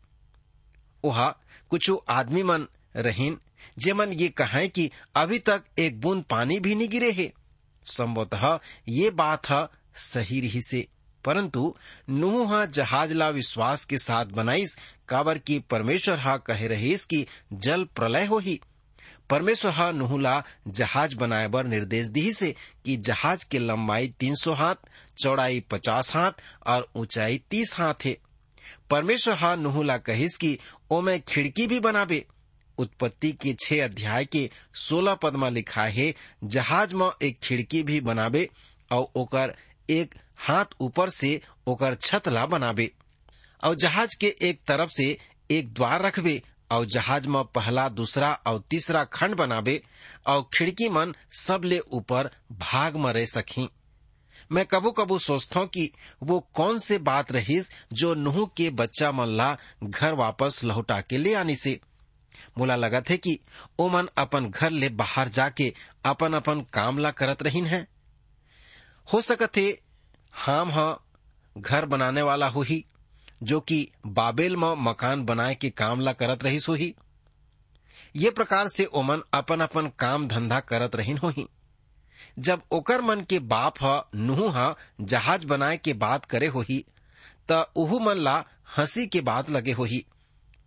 ओहा, 1.03 1.29
कुछ 1.69 1.91
आदमी 2.10 2.43
मन 2.43 2.67
रहीन 2.95 3.38
जेमन 3.79 4.12
ये 4.12 4.27
कहें 4.29 4.69
कि 4.69 4.89
अभी 5.15 5.39
तक 5.39 5.63
एक 5.79 6.00
बूंद 6.01 6.24
पानी 6.24 6.60
भी 6.60 6.75
नहीं 6.75 6.89
गिरे 6.89 7.12
है। 7.12 7.31
संभवतः 7.86 8.60
ये 8.89 9.10
बात 9.10 9.50
है 9.50 9.67
सही 9.95 10.39
रही 10.39 10.62
से, 10.62 10.88
परंतु 11.24 11.75
नूह 12.10 12.50
हा 12.50 12.65
जहाज़ 12.65 13.13
ला 13.13 13.29
विश्वास 13.29 13.86
के 13.86 13.98
साथ 13.98 14.25
बनाईस, 14.25 14.75
काबर 15.10 15.38
की 15.38 15.60
परमेश्वर 15.60 16.19
हा 16.19 16.38
कहे 16.38 16.67
रहीस 16.67 17.05
कि 17.05 17.25
जल 17.53 17.84
प्रलय 17.95 18.25
हो 18.25 18.39
ही। 18.39 18.60
परमेश्वर 19.29 19.72
हा 19.72 19.91
नुहला 19.91 20.44
जहाज़ 20.67 21.15
बनाए 21.15 21.48
बर 21.48 21.65
निर्देश 21.65 22.08
दी 22.08 22.32
से 22.34 22.55
कि 22.86 22.98
जहाज़ 22.98 23.46
के 23.51 23.60
लंबाई 23.60 24.13
300 24.20 24.55
हाथ, 24.55 24.75
चौड़ाई 25.17 25.63
50 25.72 26.15
हाथ 26.15 26.32
और 26.67 26.88
ऊंचाई 26.96 27.41
30 27.51 27.74
हाथ 27.74 28.05
है। 28.05 28.17
परमेश्वर 28.89 29.34
हा 29.34 29.55
नुहला 29.55 29.98
कहिस 29.98 30.38
कि 30.38 30.58
ओमे 30.91 31.20
खिड़की 31.20 31.67
भी 31.67 31.79
बनाबे 31.79 32.25
उत्पत्ति 32.77 33.32
के 33.32 33.53
छह 33.53 33.84
अध्याय 33.84 34.25
के 34.25 34.50
सोलह 34.75 35.15
पद 35.15 35.36
में 35.36 35.50
लिखा 35.51 35.84
है, 35.84 36.13
जहाज़ 36.44 36.96
में 36.96 37.10
एक 37.24 37.39
खिड़की 37.44 37.84
भी 37.84 38.01
बनाबे 38.01 38.50
और 38.91 39.08
ओकर 39.15 39.55
एक 39.89 40.15
हाथ 40.38 40.65
ऊपर 40.82 41.10
से 41.10 41.39
ओकर 41.67 41.94
छत 41.96 42.27
ला 42.27 42.46
बनाबे 42.46 42.91
और 43.63 43.75
जहाज़ 43.75 44.15
के 44.22 44.36
एक 44.41 44.60
तरफ़ 44.67 44.89
से 44.89 45.17
एक 45.51 45.74
द्वार 45.74 46.01
रखबे 46.01 46.41
और 46.72 46.86
जहाज़ 46.86 47.27
में 47.27 47.43
पहला, 47.45 47.88
दूसरा 47.89 48.31
और 48.48 48.63
तीसरा 48.69 49.03
खंड 49.03 49.36
बनाबे 49.36 49.81
और 50.27 50.41
खिड़की 50.53 50.89
मन 50.89 51.13
सब 51.31 51.62
ले 51.65 51.79
ऊपर 51.79 52.29
भाग 52.51 52.95
में 52.95 53.12
रह 53.13 53.25
सकी 53.25 53.69
मैं 54.51 54.65
कबू 54.65 54.91
कबू 54.91 55.17
सोचता 55.19 55.60
हूँ 55.60 55.67
कि 55.67 55.89
वो 56.24 56.39
कौन 56.53 56.79
से 56.79 56.98
बात 57.00 57.31
रहीस 57.31 57.69
जो 57.93 58.13
नुह 58.13 58.45
के 58.57 58.69
बच्चा 58.69 59.12
मन 59.12 59.27
ला 59.27 59.57
घर 59.84 60.13
वापस 60.13 60.63
लौटा 60.63 61.00
के 61.01 61.17
ले 61.17 61.34
आनी 61.34 61.55
से। 61.55 61.79
मोला 62.57 62.75
लगा 62.75 63.01
थे 63.01 63.17
कि 63.17 63.39
मन 63.81 64.07
अपन 64.17 64.50
घर 64.50 64.69
ले 64.69 64.89
बाहर 64.89 65.27
जाके 65.27 65.74
अपन 66.05 66.34
अपन 66.34 66.62
काम 66.74 66.98
ला 66.98 67.12
करत 67.12 67.43
रहीन 67.43 67.65
है। 67.65 67.88
हो 69.13 69.22
सकत 69.22 69.57
हम 70.45 70.72
हा, 70.72 71.00
घर 71.57 71.86
बनाने 71.86 72.22
वाला 72.22 72.48
हो 72.48 72.62
ही 72.62 72.84
जो 73.44 73.60
कि 73.60 73.92
बाबेल 74.08 74.56
में 74.58 74.75
मकान 74.77 75.25
बनाए 75.25 75.56
के 75.56 75.70
काम 75.70 76.00
ला 76.01 76.13
करत 76.13 76.44
रहीस 76.44 76.68
हो 76.70 76.74
ही 76.74 76.94
ये 78.15 78.30
प्रकार 78.30 78.68
से 78.68 78.86
ओमन 78.86 79.22
अपन 79.34 79.60
अपन 79.60 79.92
काम 80.00 80.27
धंधा 80.27 80.60
करत 80.60 80.96
रहीन 80.96 81.18
हो 81.18 81.30
ही 81.30 81.48
जब 82.39 82.62
ओकर 82.72 83.01
मन 83.01 83.22
के 83.22 83.39
बाप 83.39 83.74
ह, 83.84 84.01
नुह 84.15 84.51
हा, 84.51 84.75
जहाज़ 85.01 85.46
बनाए 85.48 85.77
के 85.77 85.94
बात 85.94 86.25
करे 86.25 86.48
हो 86.48 86.62
ही 86.62 86.86
त 87.51 87.72
उहू 87.75 88.00
मन 88.00 88.18
ला 88.18 88.44
हँसी 88.77 89.08
के 89.08 89.22
बात 89.22 89.50
लगे 89.50 89.72
हो 89.72 89.84
ही 89.84 90.06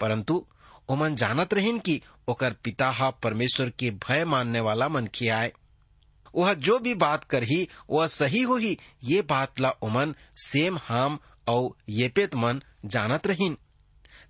परंतु 0.00 0.46
ओमन 0.90 1.14
जानत 1.14 1.54
रहीन 1.54 1.78
कि 1.78 2.00
ओकर 2.28 2.52
पिता 2.64 2.90
हा 2.90 3.10
परमेश्वर 3.10 3.70
के 3.78 3.90
भय 3.90 4.24
मानने 4.24 4.60
वाला 4.60 4.88
मनखे 4.88 5.28
आए। 5.28 5.52
वह 6.36 6.54
जो 6.54 6.78
भी 6.78 6.94
बात 6.94 7.24
करही, 7.24 7.68
वह 7.90 8.06
सही 8.06 8.42
हो 8.42 8.56
ही 8.56 8.78
ये 9.04 9.22
बात 9.22 9.60
ला 9.60 9.70
ओमन 9.82 10.14
सेम 10.44 10.78
हाम 10.82 11.18
और 11.48 11.76
येपेत 11.88 12.34
मन 12.34 12.62
जानत 12.84 13.26
रहीन। 13.26 13.56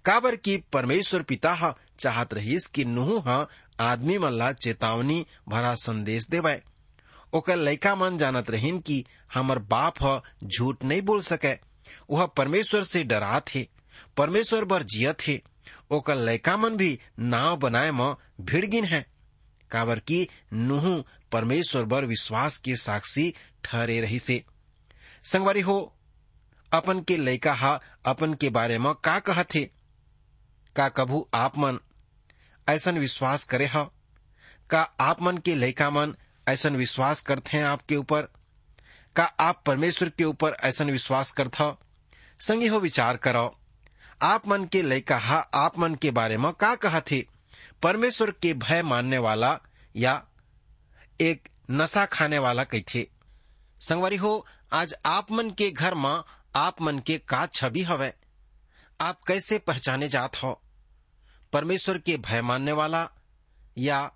काबर 0.05 0.37
की 0.37 0.57
परमेश्वर 0.73 1.23
पिता 1.23 1.53
हा 1.55 1.75
चाहत 1.99 2.35
रहीस 2.35 2.67
कि 2.67 2.85
नुह 2.85 3.23
ह 3.27 3.47
आदमी 3.81 4.19
मन 4.19 4.33
ला 4.33 4.53
चेतावनी 4.53 5.27
भरा 5.49 5.75
संदेश 5.75 6.27
देवय 6.29 6.63
ओकर 7.35 7.57
लइका 7.57 7.95
मन 7.97 8.17
जानत 8.19 8.51
रहीन 8.51 8.81
कि 8.81 9.05
हमर 9.35 9.59
बाप 9.59 10.03
ह 10.03 10.21
झूठ 10.45 10.85
नहीं 10.85 11.03
बोल 11.03 11.21
सके। 11.23 11.53
वह 12.11 12.27
परमेश्वर 12.27 12.83
से 12.85 13.03
डरात 13.05 13.55
हे, 13.55 13.69
परमेश्वर 14.17 14.65
बर 14.65 14.83
जियत 14.83 15.27
हे। 15.27 15.41
ओकर 15.91 16.17
लइका 16.17 16.57
मन 16.57 16.77
भी 16.77 16.99
नाव 17.19 17.57
बनाए 17.57 17.91
म 17.91 18.15
भिड़गिन 18.41 18.85
है। 18.85 19.07
काबर 19.71 19.99
की 19.99 20.29
नुह 20.53 21.05
परमेश्वर 21.33 21.85
बर 21.85 22.05
विश्वास 22.05 22.57
के 22.59 22.77
साक्षी 22.77 23.33
ठहरे 23.65 24.01
रही 24.01 24.19
से 24.19 24.43
संगवारी 25.25 25.61
हो 25.61 25.79
अपन 26.73 27.01
के 27.01 27.17
लइका 27.17 27.53
हा, 27.55 27.81
अपन 28.07 28.35
के 28.35 28.51
बारे 28.51 28.79
में 28.79 28.95
का 28.95 29.19
कहत 29.19 29.49
का 30.77 30.89
कभू 30.89 31.29
आप 31.35 31.59
मन 31.59 31.79
ऐसन 32.69 32.99
विश्वास 32.99 33.45
करे 33.45 33.67
हा? 33.67 33.83
का 34.71 34.83
आप 35.01 35.23
मन 35.23 35.39
के 35.39 35.55
लड़का 35.55 35.91
मन 35.91 36.15
ऐसा 36.49 36.69
विश्वास 36.69 37.21
करते 37.21 37.57
हैं 37.57 37.65
आपके 37.65 37.97
ऊपर? 37.97 38.23
का 39.17 39.25
आप 39.25 39.63
परमेश्वर 39.67 40.09
के 40.09 40.25
ऊपर 40.25 40.57
ऐसा 40.63 40.85
विश्वास 40.85 41.31
करता 41.31 41.79
संगी 42.41 42.67
हो 42.67 42.81
विचार 42.81 43.17
करो 43.17 43.59
आप 44.23 44.49
मन 44.49 44.65
के 44.65 44.83
लड़का 44.83 45.19
हा, 45.19 45.39
आप 45.39 45.79
मन 45.79 45.95
के 45.95 46.11
बारे 46.11 46.37
में 46.37 46.53
का 46.53 46.75
कहा 46.75 47.01
थे 47.01 47.27
परमेश्वर 47.83 48.31
के 48.31 48.55
भय 48.55 48.83
मानने 48.83 49.19
वाला 49.19 49.59
या 49.97 50.25
एक 51.21 51.49
नशा 51.71 52.07
खाने 52.07 52.39
वाला 52.39 52.65
कही 52.65 52.85
थे 52.95 53.09
संगवारी 53.81 54.17
हो, 54.17 54.47
आज 54.73 54.95
आप 55.07 55.33
मन 55.33 55.51
के 55.51 55.71
घर 55.71 55.95
में 55.95 56.23
आप 56.55 56.83
मन 56.83 56.99
के 56.99 57.19
का 57.19 57.47
छवि 57.47 57.83
हवे। 57.83 58.13
आप 59.01 59.21
कैसे 59.27 59.59
पहचाने 59.59 60.09
जात 60.09 60.37
हो? 60.37 60.63
परमेश्वर 61.53 61.99
के 61.99 62.17
भय 62.17 62.43
मानने 62.43 62.73
वाला 62.73 63.11
या 63.79 64.13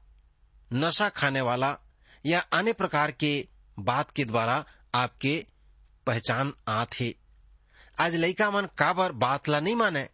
नशा 0.72 1.08
खाने 1.08 1.40
वाला 1.40 1.78
या 2.26 2.40
अन्य 2.40 2.72
प्रकार 2.72 3.12
के 3.12 3.48
बात 3.78 4.10
के 4.10 4.24
द्वारा 4.24 4.64
आपके 4.94 5.46
पहचान 6.06 6.54
आथे 6.68 7.16
आज 8.00 8.14
लइका 8.14 8.50
मन 8.50 8.68
काबर 8.78 9.12
बात 9.12 9.48
ला 9.48 9.60
नहीं 9.60 9.76
माने? 9.76 10.08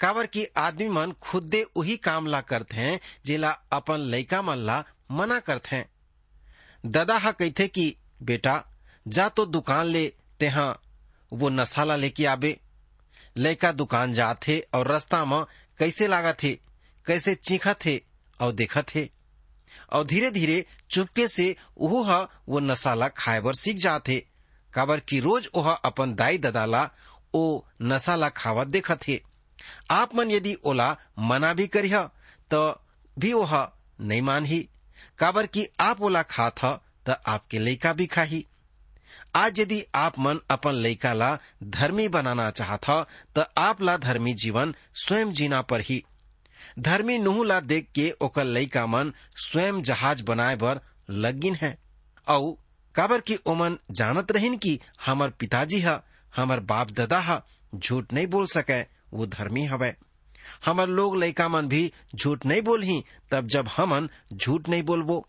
काबर 0.00 0.26
की 0.26 0.44
आदमी 0.44 0.88
मन 0.88 1.12
खुद 1.12 1.42
दे 1.42 1.66
वही 1.76 1.96
काम 1.96 2.26
ला 2.26 2.40
करते 2.40 2.76
हैं, 2.76 3.00
जेला 3.26 3.50
अपन 3.50 3.98
लइका 3.98 4.42
मन 4.42 4.56
ला 4.56 4.84
मना 5.10 5.40
करते 5.40 5.76
हैं। 5.76 5.88
दादा 6.86 7.18
हा 7.18 7.32
कहते 7.32 7.68
कि, 7.68 7.96
बेटा, 8.22 8.64
जा 9.08 9.28
तो 9.28 9.46
दुकान 9.46 9.86
ले, 9.86 10.12
तेहा 10.40 10.78
वो 11.32 11.48
नसाला 11.48 11.96
लेके 11.96 12.26
आबे 12.26 12.56
लड़का 13.38 13.72
दुकान 13.72 14.14
जाथे 14.14 14.58
और 14.74 14.88
रास्ता 14.88 15.24
में 15.24 15.42
कैसे 15.78 16.06
लागा 16.06 16.32
थे 16.32 16.52
कैसे 17.06 17.34
चीखा 17.34 17.74
थे 17.84 17.96
और 18.40 18.52
देखा 18.52 18.82
थे 18.82 19.08
और 19.92 20.04
धीरे 20.04 20.30
धीरे 20.30 20.64
चुपके 20.90 21.28
से 21.28 21.54
ओह 21.78 22.12
वो 22.48 22.60
नसाला 22.60 23.08
खाए 23.08 23.40
बर 23.40 23.54
सीख 23.54 23.76
जाथे। 23.76 24.18
काबर 24.72 25.00
की 25.00 25.20
रोज 25.20 25.48
ओह 25.54 25.70
अपन 25.70 26.14
दाई 26.14 26.38
ददाला 26.38 26.82
ओ 27.34 27.60
नसाला 27.82 28.28
खावा 28.30 28.64
देखा 28.64 28.96
थे 28.96 29.20
आप 29.90 30.14
मन 30.14 30.30
यदि 30.30 30.54
ओला 30.64 30.90
मना 31.18 31.52
भी 31.54 31.66
करिह 31.66 32.02
तो 32.50 32.60
भी 33.18 33.32
ओह 33.32 33.54
नहीं 34.00 34.22
मानही। 34.22 34.60
काबर 35.18 35.46
की 35.46 35.66
आप 35.80 36.00
ओला 36.02 36.22
खा 36.22 36.48
था 36.50 36.72
तो 37.06 37.12
आपके 37.26 37.58
लइका 37.58 37.92
भी 37.92 38.06
खाही। 38.06 38.44
आज 39.36 39.60
यदि 39.60 39.84
आप 39.94 40.18
मन 40.18 40.38
अपन 40.50 40.72
लइका 40.72 41.12
ला 41.12 41.38
धर्मी 41.62 42.08
बनाना 42.08 42.50
चाहत 42.50 42.80
ह, 42.88 43.04
त 43.38 43.52
आप 43.58 43.82
ला 43.82 43.96
धर्मी 43.96 44.34
जीवन 44.34 44.74
स्वयं 44.94 45.32
जीना 45.32 45.62
पर 45.62 45.80
ही 45.80 46.04
धर्मी 46.78 47.18
नुह 47.18 47.44
ला 47.44 47.60
देख 47.60 47.88
के 47.94 48.10
ओकर 48.22 48.44
लइका 48.44 48.86
मन 48.86 49.12
स्वयं 49.36 49.82
जहाज़ 49.82 50.22
बनाए 50.22 50.56
बर 50.56 50.80
लगिन 51.10 51.54
है। 51.54 51.78
औ, 52.28 52.52
काबर 52.94 53.20
की 53.20 53.36
ओमन 53.46 53.78
जानत 53.90 54.32
रहिन 54.32 54.56
कि 54.56 54.80
हमर 55.06 55.30
पिताजी 55.30 55.80
ह, 55.80 56.00
हमर 56.36 56.60
बाप 56.60 56.90
दादा 56.90 57.20
ह, 57.20 57.40
झूठ 57.74 58.12
नहीं 58.12 58.26
बोल 58.26 58.46
सके, 58.46 58.80
वो 59.14 59.26
धर्मी 59.26 59.64
हवे। 59.64 59.96
हमर 60.66 60.88
लोग 60.88 61.16
लइका 61.16 61.48
मन 61.48 61.68
भी 61.68 61.92
झूठ 62.14 62.46
नहीं 62.46 62.62
बोलही, 62.62 63.04
तब 63.30 63.46
जब 63.46 63.68
हमन 63.76 64.08
झूठ 64.32 64.68
नहीं 64.68 64.82
बोलबो। 64.82 65.26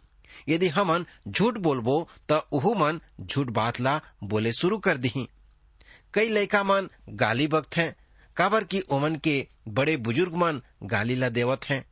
यदि 0.50 0.68
हमन 0.68 1.06
झूठ 1.28 1.58
बोलबो, 1.58 2.10
त 2.32 2.32
उहू 2.32 2.74
मन 2.74 3.02
झूठ 3.22 3.48
बात 3.48 3.80
ला 3.80 4.02
बोले 4.24 4.54
शुरू 4.54 4.78
कर 4.78 4.98
दही। 4.98 5.30
कई 6.14 6.30
लइका 6.30 6.64
मन 6.64 6.90
गाली 7.10 7.48
बकत 7.48 7.78
हैं, 7.78 7.96
काबर 8.38 8.64
की 8.64 8.82
ओमन 8.82 9.16
के 9.16 9.48
बड़े 9.68 9.98
बुज़ुर्ग 9.98 10.36
मन 10.36 10.62
गाली 10.84 11.16
ला 11.16 11.30
देवत 11.30 11.66
हैं। 11.66 11.86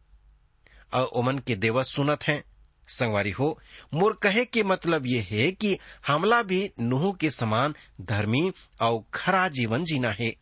और 0.94 1.04
ओमन 1.04 1.40
के 1.40 1.56
देवत 1.56 1.86
सुनत 1.86 2.24
हैं। 2.24 2.44
संगवारी 2.88 3.32
हो, 3.32 3.60
मोर 3.94 4.20
कहे 4.24 4.46
के 4.46 4.64
मतलब 4.64 5.04
ये 5.06 5.28
है 5.32 5.52
कि 5.52 5.80
हमला 6.08 6.44
भी 6.44 6.72
नुह 6.80 7.14
के 7.14 7.32
समान 7.32 7.76
धर्मी 8.02 8.54
और 8.82 9.04
खरा 9.14 9.48
जीवन 9.48 9.84
जीना 9.84 10.10
है, 10.10 10.36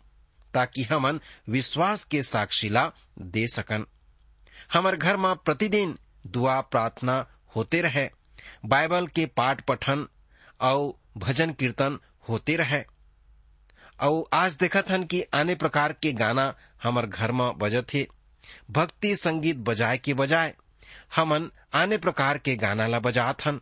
ताकि 0.53 0.83
हमन 0.83 1.19
विश्वास 1.49 2.03
के 2.03 2.23
साक्षीला 2.23 2.91
दे 3.19 3.47
सकन। 3.47 3.85
हमर 4.73 4.95
घर 4.95 5.17
में 5.17 5.35
प्रतिदिन 5.35 5.97
दुआ 6.27 6.61
प्रार्थना 6.61 7.27
होते 7.55 7.81
रहे। 7.81 8.09
बाइबल 8.65 9.07
के 9.07 9.25
पाठ 9.25 9.61
पठन 9.61 10.05
और 10.61 10.93
भजन 11.17 11.51
कीर्तन 11.53 11.97
होते 12.29 12.55
रहे। 12.55 12.83
और 13.99 14.23
आज 14.33 14.55
देखत 14.55 14.89
हन 14.89 15.03
कि 15.03 15.21
आने 15.33 15.55
प्रकार 15.55 15.93
के 15.93 16.11
गाना 16.13 16.53
हमर 16.83 17.05
घर 17.05 17.31
में 17.31 17.57
बजत 17.57 17.93
हे 17.93 18.07
भक्ति 18.71 19.15
संगीत 19.15 19.57
बजाए 19.57 19.97
के 19.97 20.13
बजाय 20.13 20.53
हमन 21.15 21.49
आने 21.73 21.97
प्रकार 21.97 22.37
के 22.37 22.55
गाना 22.55 22.87
ला 22.87 22.99
बजात 22.99 23.45
हन, 23.45 23.59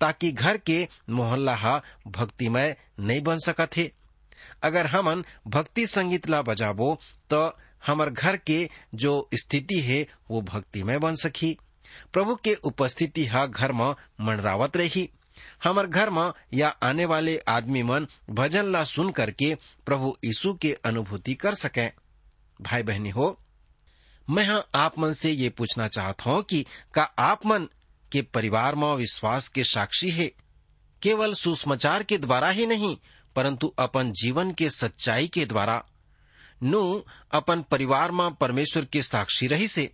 ताकि 0.00 0.30
घर 0.32 0.56
के 0.56 0.86
मोहल्ला 1.10 1.54
हा 1.54 1.80
भक्तिमय 2.06 2.76
नहीं 3.00 3.20
बन 3.22 3.38
सकत 3.38 3.76
हे 3.76 3.90
अगर 4.62 4.86
हमन 4.86 5.24
भक्ति 5.46 5.86
संगीत 5.86 6.28
ला 6.28 6.42
बजाबो 6.42 6.94
तो 7.30 7.46
हमर 7.86 8.10
घर 8.10 8.36
के 8.36 8.68
जो 8.94 9.28
स्थिति 9.34 9.80
है, 9.80 10.06
वो 10.30 10.40
भक्तिमय 10.42 10.98
बन 10.98 11.14
सकी 11.14 11.56
प्रभु 12.12 12.34
के 12.34 12.54
उपस्थिति 12.54 13.26
हा 13.26 13.46
घर 13.46 13.72
में 13.72 13.94
मंडरावत 14.20 14.76
रही। 14.76 15.08
हमर 15.64 15.86
घर 15.86 16.10
में 16.10 16.32
या 16.54 16.68
आने 16.82 17.04
वाले 17.04 17.38
आदमी 17.48 17.82
मन 17.82 18.06
भजन 18.30 18.66
ला 18.66 18.84
सुन 18.84 19.10
करके 19.10 19.54
प्रभु 19.86 20.16
यीशु 20.24 20.54
के 20.54 20.72
अनुभूति 20.84 21.34
कर 21.34 21.54
सके। 21.54 21.86
भाई 22.60 22.82
बहनी 22.82 23.10
हो, 23.10 23.38
मैं 24.30 24.44
हाँ 24.44 24.66
आप 24.74 24.98
मन 24.98 25.12
से 25.12 25.30
ये 25.30 25.48
पूछना 25.48 25.88
चाहता 25.88 26.30
हूँ 26.30 26.42
कि 26.42 26.64
का 26.94 27.02
आप 27.02 27.46
मन 27.46 27.68
के 28.12 28.22
परिवार 28.22 28.74
में 28.74 28.94
विश्वास 28.94 29.48
के 29.48 29.64
साक्षी 29.64 30.10
है? 30.10 30.26
केवल 31.02 31.34
सुसमाचार 31.34 32.02
के 32.02 32.18
द्वारा 32.18 32.48
ही 32.48 32.66
नहीं, 32.66 32.96
परंतु 33.36 33.74
अपन 33.78 34.12
जीवन 34.12 34.52
के 34.52 34.70
सच्चाई 34.70 35.28
के 35.28 35.44
द्वारा। 35.44 35.84
नु 36.62 37.02
अपन 37.32 37.62
परिवार 37.62 38.10
में 38.10 38.34
परमेश्वर 38.34 38.84
के 38.84 39.02
साक्षी 39.02 39.46
रही 39.46 39.68
से। 39.68 39.92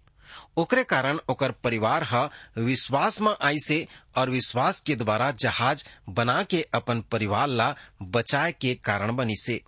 ओकरे 0.58 0.84
कारण 0.84 1.18
ओकर 1.30 1.50
परिवार 1.64 2.06
ह 2.12 2.28
विश्वास 2.58 3.20
में 3.20 3.34
आई 3.42 3.58
से 3.66 3.86
और 4.18 4.30
विश्वास 4.30 4.80
के 4.86 4.94
द्वारा 4.96 5.30
जहाज़ 5.40 5.84
बना 6.08 6.42
के 6.42 6.62
अपन 6.74 7.00
परिवार 7.12 7.48
ला 7.48 7.74
बचाए 8.02 8.52
के 8.60 8.74
कारण 8.84 9.16
बनी 9.16 9.36
से 9.36 9.60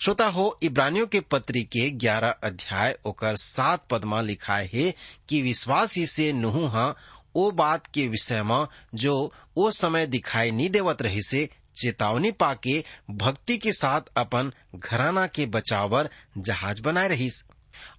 श्रोता 0.00 0.26
हो, 0.26 0.58
इब्रानियों 0.62 1.06
के 1.06 1.20
पत्री 1.20 1.62
के 1.64 1.88
ग्यारह 1.90 2.34
अध्याय 2.44 2.96
ओकर 3.06 3.36
सात 3.36 3.86
पद 3.90 4.04
में 4.04 4.20
लिखाए 4.22 4.68
है 4.74 4.92
कि 5.28 5.40
विश्वास 5.42 5.96
ही 5.96 6.06
से 6.06 6.32
नुहू 6.32 6.66
हा, 6.66 6.94
ओ 7.36 7.50
बात 7.50 7.86
के 7.94 8.06
विषय 8.08 8.42
में 8.42 8.66
जो 8.94 9.14
ओ 9.58 9.70
समय 9.70 10.06
दिखाई 10.06 10.50
नहीं 10.50 10.70
देवत 10.70 11.02
रही 11.02 11.22
से 11.22 11.48
चेतावनी 11.80 12.30
पाके 12.32 12.82
भक्ति 13.10 13.56
के 13.58 13.72
साथ 13.72 14.08
अपन 14.16 14.52
घराना 14.74 15.26
के 15.26 15.46
बचावर 15.46 16.08
जहाज़ 16.38 16.82
बनाए 16.82 17.08
रहीस। 17.08 17.44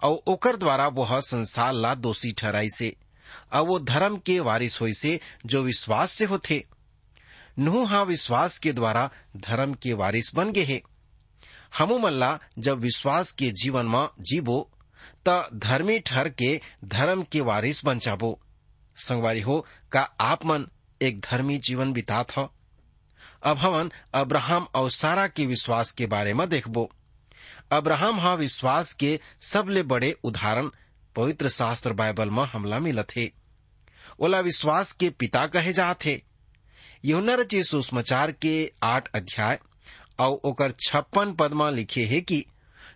और 0.03 0.21
ओकर 0.27 0.55
द्वारा 0.55 0.87
वह 0.87 1.19
संसार 1.19 1.73
ला 1.73 1.93
दोषी 1.95 2.31
ठहराई 2.31 2.69
से, 2.69 2.95
और 3.53 3.61
वो 3.61 3.79
धर्म 3.79 4.17
के 4.17 4.39
वारिस 4.39 4.79
होई 4.81 4.93
से 4.93 5.19
जो 5.45 5.61
विश्वास 5.63 6.11
से 6.11 6.25
होते 6.25 6.63
नुह 7.59 7.89
हा 7.89 8.01
विश्वास 8.03 8.57
के 8.57 8.73
द्वारा 8.73 9.09
धर्म 9.37 9.73
के 9.73 9.93
वारिस 9.93 10.33
बन 10.35 10.51
गए 10.51 10.63
है। 10.63 10.81
हमू 11.77 11.97
मल्ला 11.97 12.37
जब 12.59 12.79
विश्वास 12.79 13.31
के 13.31 13.51
जीवन 13.51 13.85
में 13.85 14.07
जीवो 14.21 14.69
त 15.27 15.49
धर्मी 15.53 15.99
ठहर 15.99 16.29
के 16.29 16.59
धर्म 16.85 17.23
के 17.23 17.41
वारिस 17.41 17.83
बन 17.85 17.99
जाबो। 17.99 18.39
संगवारी 18.97 19.41
हो, 19.41 19.65
का 19.91 20.01
आप 20.01 20.45
मन 20.45 20.65
एक 21.01 21.19
धर्मी 21.21 21.57
जीवन 21.57 21.93
बिता 21.93 22.23
था। 22.23 22.49
अब 23.43 23.57
हमन 23.57 23.91
अब्राहम 24.13 24.67
और 24.75 24.89
सारा 24.91 25.27
के 25.27 25.45
विश्वास 25.45 25.91
के 25.91 26.05
बारे 26.05 26.33
में 26.33 26.47
देखबो। 26.49 26.89
अब्राहम 27.71 28.19
हा 28.19 28.34
विश्वास 28.34 28.93
के 28.93 29.19
सबले 29.41 29.84
बड़े 29.84 30.17
उदाहरण 30.23 30.69
पवित्र 31.15 31.49
शास्त्र 31.49 31.93
बाइबल 31.93 32.29
में 32.29 32.43
हमला 32.43 32.79
मिलत 32.79 33.08
हे। 33.17 33.32
ओला 34.19 34.39
विश्वास 34.39 34.91
के 34.91 35.10
पिता 35.10 35.47
कहे 35.47 35.73
जात 35.73 36.05
हे। 36.05 36.23
यहुना 37.05 37.34
रचे 37.34 37.63
सुषमाचार 37.63 38.32
के 38.32 38.71
आठ 38.84 39.08
अध्याय 39.15 39.60
और 40.19 40.32
ओकर 40.32 40.71
छप्पन 40.71 41.34
पद 41.34 41.53
में 41.53 41.71
लिखे 41.71 42.05
है 42.05 42.21
कि, 42.21 42.45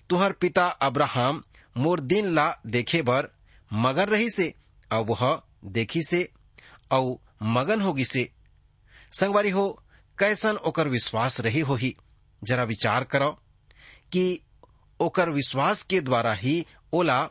तुहर 0.09 0.31
पिता 0.31 0.67
अब्राहम 0.67 1.43
मोर 1.77 1.99
दिन 1.99 2.36
ला 2.36 2.57
देखे 2.67 3.01
बर 3.01 3.27
मगन 3.73 4.05
रही 4.05 4.29
से 4.29 4.53
और 4.91 4.99
वह 4.99 5.41
देखी 5.65 6.03
से 6.03 6.31
और 6.91 7.17
मगन 7.43 7.81
होगी 7.81 8.05
से 8.05 8.31
संगवारी 9.13 9.49
हो, 9.49 9.83
कैसन 10.19 10.55
ओकर 10.55 10.88
विश्वास 10.88 11.41
रही 11.41 11.59
होही? 11.59 11.97
जरा 12.43 12.63
विचार 12.63 13.03
करो 13.03 13.31
कि 14.12 14.39
ओकर 15.03 15.29
विश्वास 15.29 15.83
के 15.83 16.01
द्वारा 16.01 16.33
ही 16.33 16.65
ओला 16.93 17.29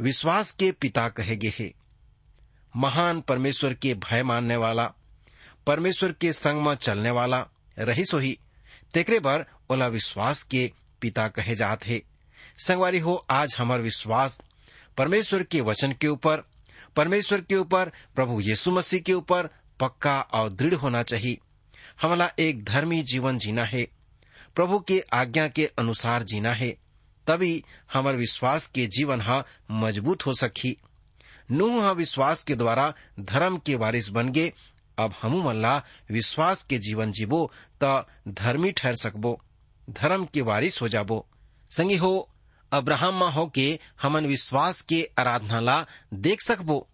विश्वास 0.00 0.52
के 0.52 0.72
पिता 0.72 1.08
कहे 1.08 1.36
गे 1.36 1.48
हे। 1.48 1.74
महान 2.76 3.20
परमेश्वर 3.20 3.74
के 3.74 3.94
भय 3.94 4.22
मानने 4.22 4.56
वाला, 4.56 4.92
परमेश्वर 5.66 6.12
के 6.12 6.32
संग 6.32 6.66
में 6.66 6.74
चलने 6.74 7.10
वाला, 7.10 7.46
रही 7.78 8.04
सोही 8.04 8.38
तेकरे 8.94 9.20
बर 9.20 9.46
ओला 9.70 9.86
विश्वास 9.86 10.42
के 10.42 10.72
पिता 11.00 11.28
कहे 11.28 11.54
जात 11.54 11.86
हे। 11.86 12.02
संगवारी 12.58 12.98
हो, 12.98 13.26
आज 13.30 13.56
हमार 13.58 13.80
विश्वास 13.80 14.40
परमेश्वर 14.96 15.42
के 15.42 15.60
वचन 15.60 15.92
के 15.92 16.08
ऊपर, 16.08 16.42
परमेश्वर 16.96 17.40
के 17.40 17.56
ऊपर, 17.56 17.88
प्रभु 17.88 18.40
यीशु 18.40 18.70
मसीह 18.70 19.00
के 19.00 19.12
ऊपर 19.12 19.48
पक्का 19.80 20.20
और 20.20 20.48
दृढ़ 20.48 20.74
होना 20.74 21.02
चाहिए। 21.02 21.38
हमला 22.02 22.30
एक 22.38 22.64
धर्मी 22.64 23.02
जीवन 23.02 23.38
जीना 23.38 23.64
है। 23.64 23.88
प्रभु 24.54 24.78
के 24.78 25.00
आज्ञा 25.12 25.48
के 25.48 25.66
अनुसार 25.78 26.22
जीना 26.22 26.52
है, 26.52 26.70
तभी 27.26 27.64
हमारे 27.92 28.16
विश्वास 28.16 28.66
के 28.66 28.86
जीवन 28.86 29.20
हा 29.20 29.44
मज़बूत 29.70 30.26
हो 30.26 30.34
सकी 30.34 30.76
नूह 31.50 31.82
हा 31.84 31.90
विश्वास 31.92 32.42
के 32.42 32.54
द्वारा 32.54 32.92
धर्म 33.20 33.56
के 33.56 33.74
वारिस 33.74 34.08
बन 34.08 34.28
गए 34.28 34.52
अब 34.98 35.14
हमू 35.22 35.42
मल्ला 35.42 35.76
विश्वास 36.10 36.62
के 36.62 36.78
जीवन 36.78 37.12
जीवो 37.12 37.50
त 37.82 38.06
धर्मी 38.28 38.72
ठहर 38.72 38.94
सकबो, 38.94 39.40
धर्म 39.90 40.24
के 40.24 40.40
वारिस 40.40 40.80
हो 40.82 40.88
जाबो। 40.88 41.26
संगी 41.70 41.96
हो, 41.96 42.30
अब्राहम 42.72 43.18
मा 43.20 43.28
हो 43.30 43.46
के 43.46 43.78
हमन 44.02 44.26
विश्वास 44.26 44.80
के 44.80 45.08
आराधना 45.18 45.60
ला 45.60 45.86
देख 46.14 46.42
सकबो। 46.42 46.86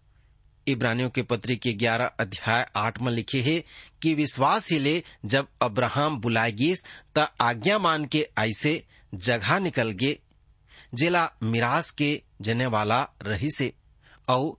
इब्रानियों 0.72 1.10
के 1.10 1.22
पत्री 1.22 1.56
के 1.56 1.72
ग्यारह 1.72 2.10
अध्याय 2.20 2.66
आठ 2.76 3.00
में 3.02 3.12
लिखे 3.12 3.40
है 3.42 3.58
कि 4.02 4.14
विश्वास 4.14 4.70
ही 4.72 4.78
ले, 4.78 5.02
जब 5.24 5.48
अब्राहम 5.62 6.18
बुलाए 6.20 6.52
गिस 6.52 6.84
त 7.18 7.28
आज्ञा 7.40 7.78
मान 7.78 8.04
के 8.04 8.26
ऐसे 8.38 8.82
जगह 9.14 9.58
निकल 9.58 9.90
गे 10.02 10.18
जेला 10.94 11.28
मिरास 11.42 11.90
के 11.90 12.22
जने 12.40 12.66
वाला 12.66 13.02
रही 13.22 13.50
से 13.50 13.72
औ 14.28 14.52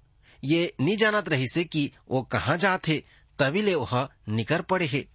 ये 0.43 0.73
नी 0.81 0.95
जानत 0.95 1.29
रही 1.29 1.47
से 1.47 1.63
कि 1.63 1.91
वो 2.11 2.21
कहाँ 2.21 2.57
जाते, 2.57 3.03
तभी 3.39 3.61
ले 3.61 3.75
वह 3.75 4.07
निकर 4.29 4.61
पड़े 4.61 4.85
है। 4.85 5.05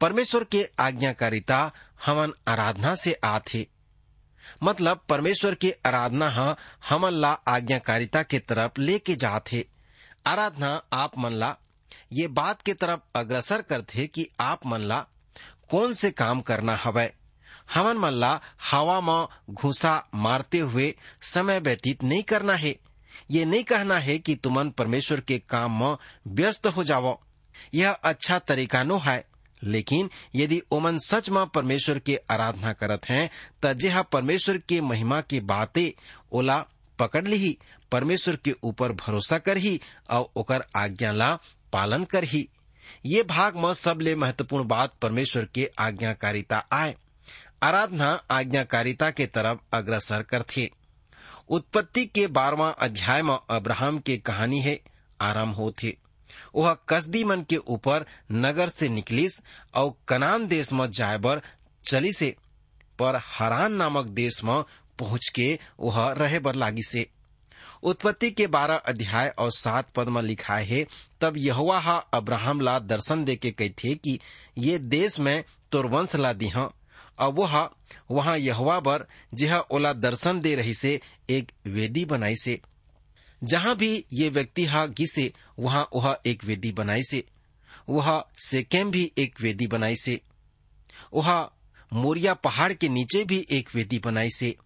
परमेश्वर 0.00 0.44
के 0.44 0.68
आज्ञाकारिता 0.78 1.60
हमन 2.06 2.32
आराधना 2.48 2.94
से 2.94 3.12
आथे 3.24 3.66
मतलब 4.62 5.04
परमेश्वर 5.08 5.54
के 5.54 5.70
आराधना 5.86 6.28
हा 6.30 6.56
हमन 6.88 7.12
ला 7.12 7.32
आज्ञाकारिता 7.48 8.22
के 8.22 8.38
तरफ़ 8.38 8.80
लेके 8.80 9.14
जाथे 9.14 9.64
आराधना, 10.26 10.82
आप 10.92 11.18
मन 11.18 11.32
ला 11.32 11.54
ये 12.12 12.26
बात 12.28 12.62
के 12.62 12.72
तरफ़ 12.74 13.00
अग्रसर 13.14 13.62
करथे 13.62 14.06
कि 14.06 14.28
आप 14.40 14.66
मन 14.66 14.80
ला 14.80 14.98
कौन 15.70 15.94
से 15.94 16.10
काम 16.10 16.40
करना 16.40 16.76
हवय 16.76 17.12
हमन 17.74 17.96
मन 17.96 18.12
ला 18.12 18.40
हवा 18.70 19.00
में 19.00 19.54
घुसा 19.54 19.94
मारते 20.14 20.58
हुए 20.58 20.94
समय 21.22 21.60
व्यतीत 21.60 22.02
नहीं 22.02 22.22
करना 22.22 22.54
है। 22.54 22.74
ये 23.30 23.44
नहीं 23.44 23.64
कहना 23.64 23.98
है 23.98 24.18
कि 24.18 24.34
तुमन 24.36 24.70
परमेश्वर 24.70 25.20
के 25.20 25.38
काम 25.38 25.80
में 25.80 25.96
व्यस्त 26.28 26.66
हो 26.66 26.84
जाओ 26.84 27.18
यह 27.74 27.90
अच्छा 27.90 28.38
तरीका 28.38 28.82
नो 28.82 28.98
है। 28.98 29.24
लेकिन 29.62 30.10
यदि 30.34 30.60
ओमन 30.70 30.98
सच 30.98 31.30
में 31.30 31.46
परमेश्वर 31.46 31.98
के 31.98 32.20
आराधना 32.30 32.72
करत 32.72 33.08
हैं 33.08 33.30
त 33.64 33.72
जेहा 33.74 34.02
परमेश्वर 34.02 34.58
के 34.58 34.80
महिमा 34.80 35.20
की 35.20 35.40
बातें 35.40 35.90
ओला 36.32 36.64
पकड़ 36.98 37.26
ली 37.26 37.58
परमेश्वर 37.92 38.36
के 38.36 38.54
ऊपर 38.62 38.92
भरोसा 38.92 39.38
कर 39.38 39.56
ही 39.56 39.80
और 40.10 40.30
ओकर 40.36 40.64
आज्ञा 40.76 41.12
ला 41.12 41.34
पालन 41.72 42.04
कर 42.04 42.24
ही। 42.24 42.48
ये 43.06 43.22
भाग 43.22 43.56
में 43.56 43.74
सबले 43.74 44.14
महत्वपूर्ण 44.14 44.64
बात 44.64 44.94
परमेश्वर 45.02 45.44
के 45.44 45.70
आज्ञाकारिता 45.78 46.66
आए 46.72 46.94
आराधना 47.62 48.10
आज्ञाकारिता 48.30 49.10
के 49.10 49.26
तरफ़ 49.26 49.58
अग्रसर 49.72 50.22
करथे। 50.22 50.70
उत्पत्ति 51.48 52.04
के 52.06 52.26
बारवा 52.26 52.68
अध्याय 52.68 53.22
में 53.22 53.38
अब्राहम 53.50 53.98
के 53.98 54.16
कहानी 54.18 54.60
है 54.60 54.80
आराम 55.20 55.50
होथे। 55.50 55.96
वह 56.54 56.76
कसदी 56.88 57.24
मन 57.24 57.42
के 57.42 57.56
ऊपर 57.56 58.06
नगर 58.32 58.68
से 58.68 58.88
निकलिस 58.88 59.40
और 59.74 59.94
कनान 60.08 60.46
देश 60.46 60.72
में 60.72 60.90
जाय 60.90 61.18
बर 61.18 61.42
चली 61.84 62.12
से 62.12 62.34
पर 62.98 63.20
हरान 63.24 63.72
नामक 63.72 64.06
देश 64.06 64.44
में 64.44 64.62
पहुँच 64.98 65.28
के 65.34 65.58
वह 65.80 66.12
रहे 66.12 66.38
बर 66.38 66.54
लागी 66.54 66.82
से 66.82 67.06
उत्पत्ति 67.82 68.30
के 68.30 68.46
बारह 68.46 68.74
अध्याय 68.74 69.28
और 69.38 69.50
सात 69.50 69.90
पद 69.90 70.08
में 70.08 70.22
लिखा 70.22 70.56
है, 70.56 70.86
तब 71.20 71.34
यहुआ 71.36 71.80
अब्राहम 71.96 72.60
ला 72.60 72.78
दर्शन 72.78 73.24
दे 73.24 73.36
के 73.36 73.50
कही 73.50 73.70
थे 73.70 73.94
कि, 73.94 74.20
ये 74.58 74.78
देश 74.78 75.18
में 75.18 75.44
तोर 75.72 75.86
वंश 75.86 76.16
ला 76.16 76.32
दीह 76.32 76.58
और 76.58 77.32
वह 77.32 77.70
वहाँ 78.10 78.38
यहुआ 78.38 78.80
बर, 78.80 79.06
जेह 79.34 79.56
ओला 79.56 79.92
दर्शन 79.92 80.40
दे 80.40 80.54
रही 80.54 80.74
से, 80.74 81.00
एक 81.30 81.52
वेदी 81.66 82.04
बनाई 82.04 82.36
से। 82.36 82.60
जहाँ 83.44 83.76
भी 83.76 84.04
ये 84.12 84.28
व्यक्ति 84.28 84.64
हा 84.64 84.86
गिसे 84.86 85.32
वहाँ 85.58 85.88
वह 85.94 86.18
एक 86.26 86.44
वेदी 86.44 86.72
बनाई 86.72 87.02
से। 87.02 87.24
वह 87.88 88.24
सेकेम 88.46 88.90
भी 88.90 89.12
एक 89.18 89.40
वेदी 89.40 89.66
बनाई 89.66 89.96
से। 89.96 90.20
वह 91.14 91.50
मोरिया 91.92 92.34
पहाड़ 92.34 92.72
के 92.72 92.88
नीचे 92.88 93.24
भी 93.24 93.46
एक 93.50 93.68
वेदी 93.74 93.98
बनाई 93.98 94.30
से। 94.30 94.56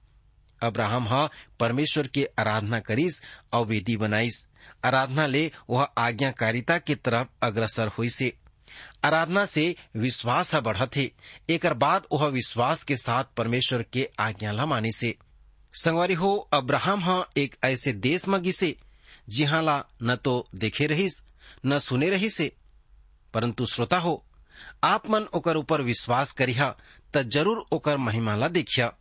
अब्राहम 0.62 1.08
हा 1.08 1.28
परमेश्वर 1.60 2.06
के 2.06 2.28
आराधना 2.38 2.80
करीस 2.80 3.20
और 3.52 3.66
वेदी 3.66 3.96
बनाईस। 3.96 4.46
आराधना 4.84 5.26
ले 5.26 5.50
वह 5.70 5.82
आज्ञाकारिता 5.98 6.78
की 6.78 6.94
तरफ़ 6.94 7.28
अग्रसर 7.42 7.88
हुई 7.88 8.10
से 8.10 8.32
आराधना 9.04 9.44
से 9.44 9.74
विश्वास 9.96 10.54
हा 10.54 10.60
बढ़त 10.60 10.96
है। 10.96 11.10
एक 11.50 11.66
बाद 11.66 12.06
वह 12.12 12.26
विश्वास 12.26 12.82
के 12.82 12.96
साथ 12.96 13.24
परमेश्वर 13.36 13.82
के 13.82 14.08
आज्ञा 14.20 14.52
ला 14.52 14.66
मानी 14.66 14.92
से 14.92 15.14
संगवारी 15.74 16.14
हो, 16.14 16.36
अब्राहम 16.52 17.02
हा 17.02 17.24
एक 17.36 17.56
ऐसे 17.64 17.92
देश 17.92 18.26
में 18.28 18.40
गिसे 18.42 18.74
जिहा 19.28 19.60
ला 19.60 19.82
न 20.02 20.16
तो 20.16 20.46
देखे 20.54 20.86
रहिस, 20.86 21.12
न 21.66 21.78
सुने 21.78 22.10
रही 22.10 22.30
से 22.30 22.52
परंतु 23.34 23.66
श्रोता 23.66 23.98
हो, 23.98 24.24
आप 24.84 25.10
मन 25.10 25.26
ओकर 25.34 25.56
ऊपर 25.56 25.82
विश्वास 25.82 26.32
करिहा, 26.32 26.74
त 27.14 27.22
ज़रूर 27.24 27.64
ओकर 27.72 27.96
महिमा 27.96 28.34
ला 28.36 28.48
देखिया 28.48 28.92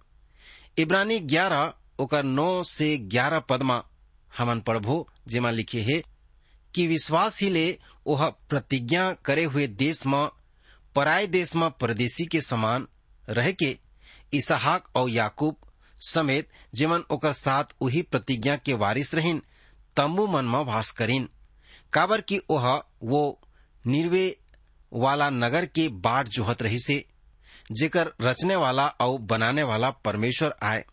इब्रानी 0.79 1.19
ग्यारह, 1.19 1.73
ओकर 1.99 2.23
नौ 2.23 2.63
से 2.63 2.97
ग्यारह 2.97 3.39
पदमा 3.39 3.83
हमन 4.37 4.59
पढ़बो, 4.59 5.07
जेमा 5.27 5.51
लिखे 5.51 5.81
है, 5.81 6.01
कि 6.75 6.87
विश्वास 6.87 7.41
ही 7.41 7.49
ले 7.49 7.79
ओह 8.05 8.29
प्रतिज्ञा 8.49 9.11
करे 9.13 9.43
हुए 9.43 9.67
देश 9.67 10.05
में 10.05 10.29
पराय 10.95 11.27
देश 11.27 11.55
में 11.55 11.69
परदेशी 11.71 12.25
के 12.25 12.41
समान 12.41 12.87
रह 13.29 13.51
के 13.51 13.77
इसहाक 14.33 14.87
और 14.95 15.09
याकूब 15.09 15.55
समेत 16.09 16.49
जेमन 16.75 17.03
ओकर 17.11 17.33
साथ 17.33 17.63
वही 17.81 18.01
प्रतिज्ञा 18.01 18.55
के 18.55 18.73
वारिस 18.73 19.13
रहिन 19.15 19.41
तंबू 19.97 20.27
मन 20.27 20.45
में 20.45 20.63
वास 20.65 20.91
करीन। 20.91 21.29
काबर 21.93 22.21
की 22.21 22.39
ओह 22.49 22.67
वो 23.03 23.41
निर्वे 23.87 24.39
वाला 24.93 25.29
नगर 25.29 25.65
के 25.65 25.87
बाट 25.89 26.27
जोहत 26.27 26.61
रही 26.61 26.79
से 26.79 27.05
जेकर 27.71 28.11
रचने 28.21 28.55
वाला 28.55 28.87
और 28.87 29.19
बनाने 29.19 29.63
वाला 29.63 29.89
परमेश्वर 29.89 30.55
आए। 30.63 30.85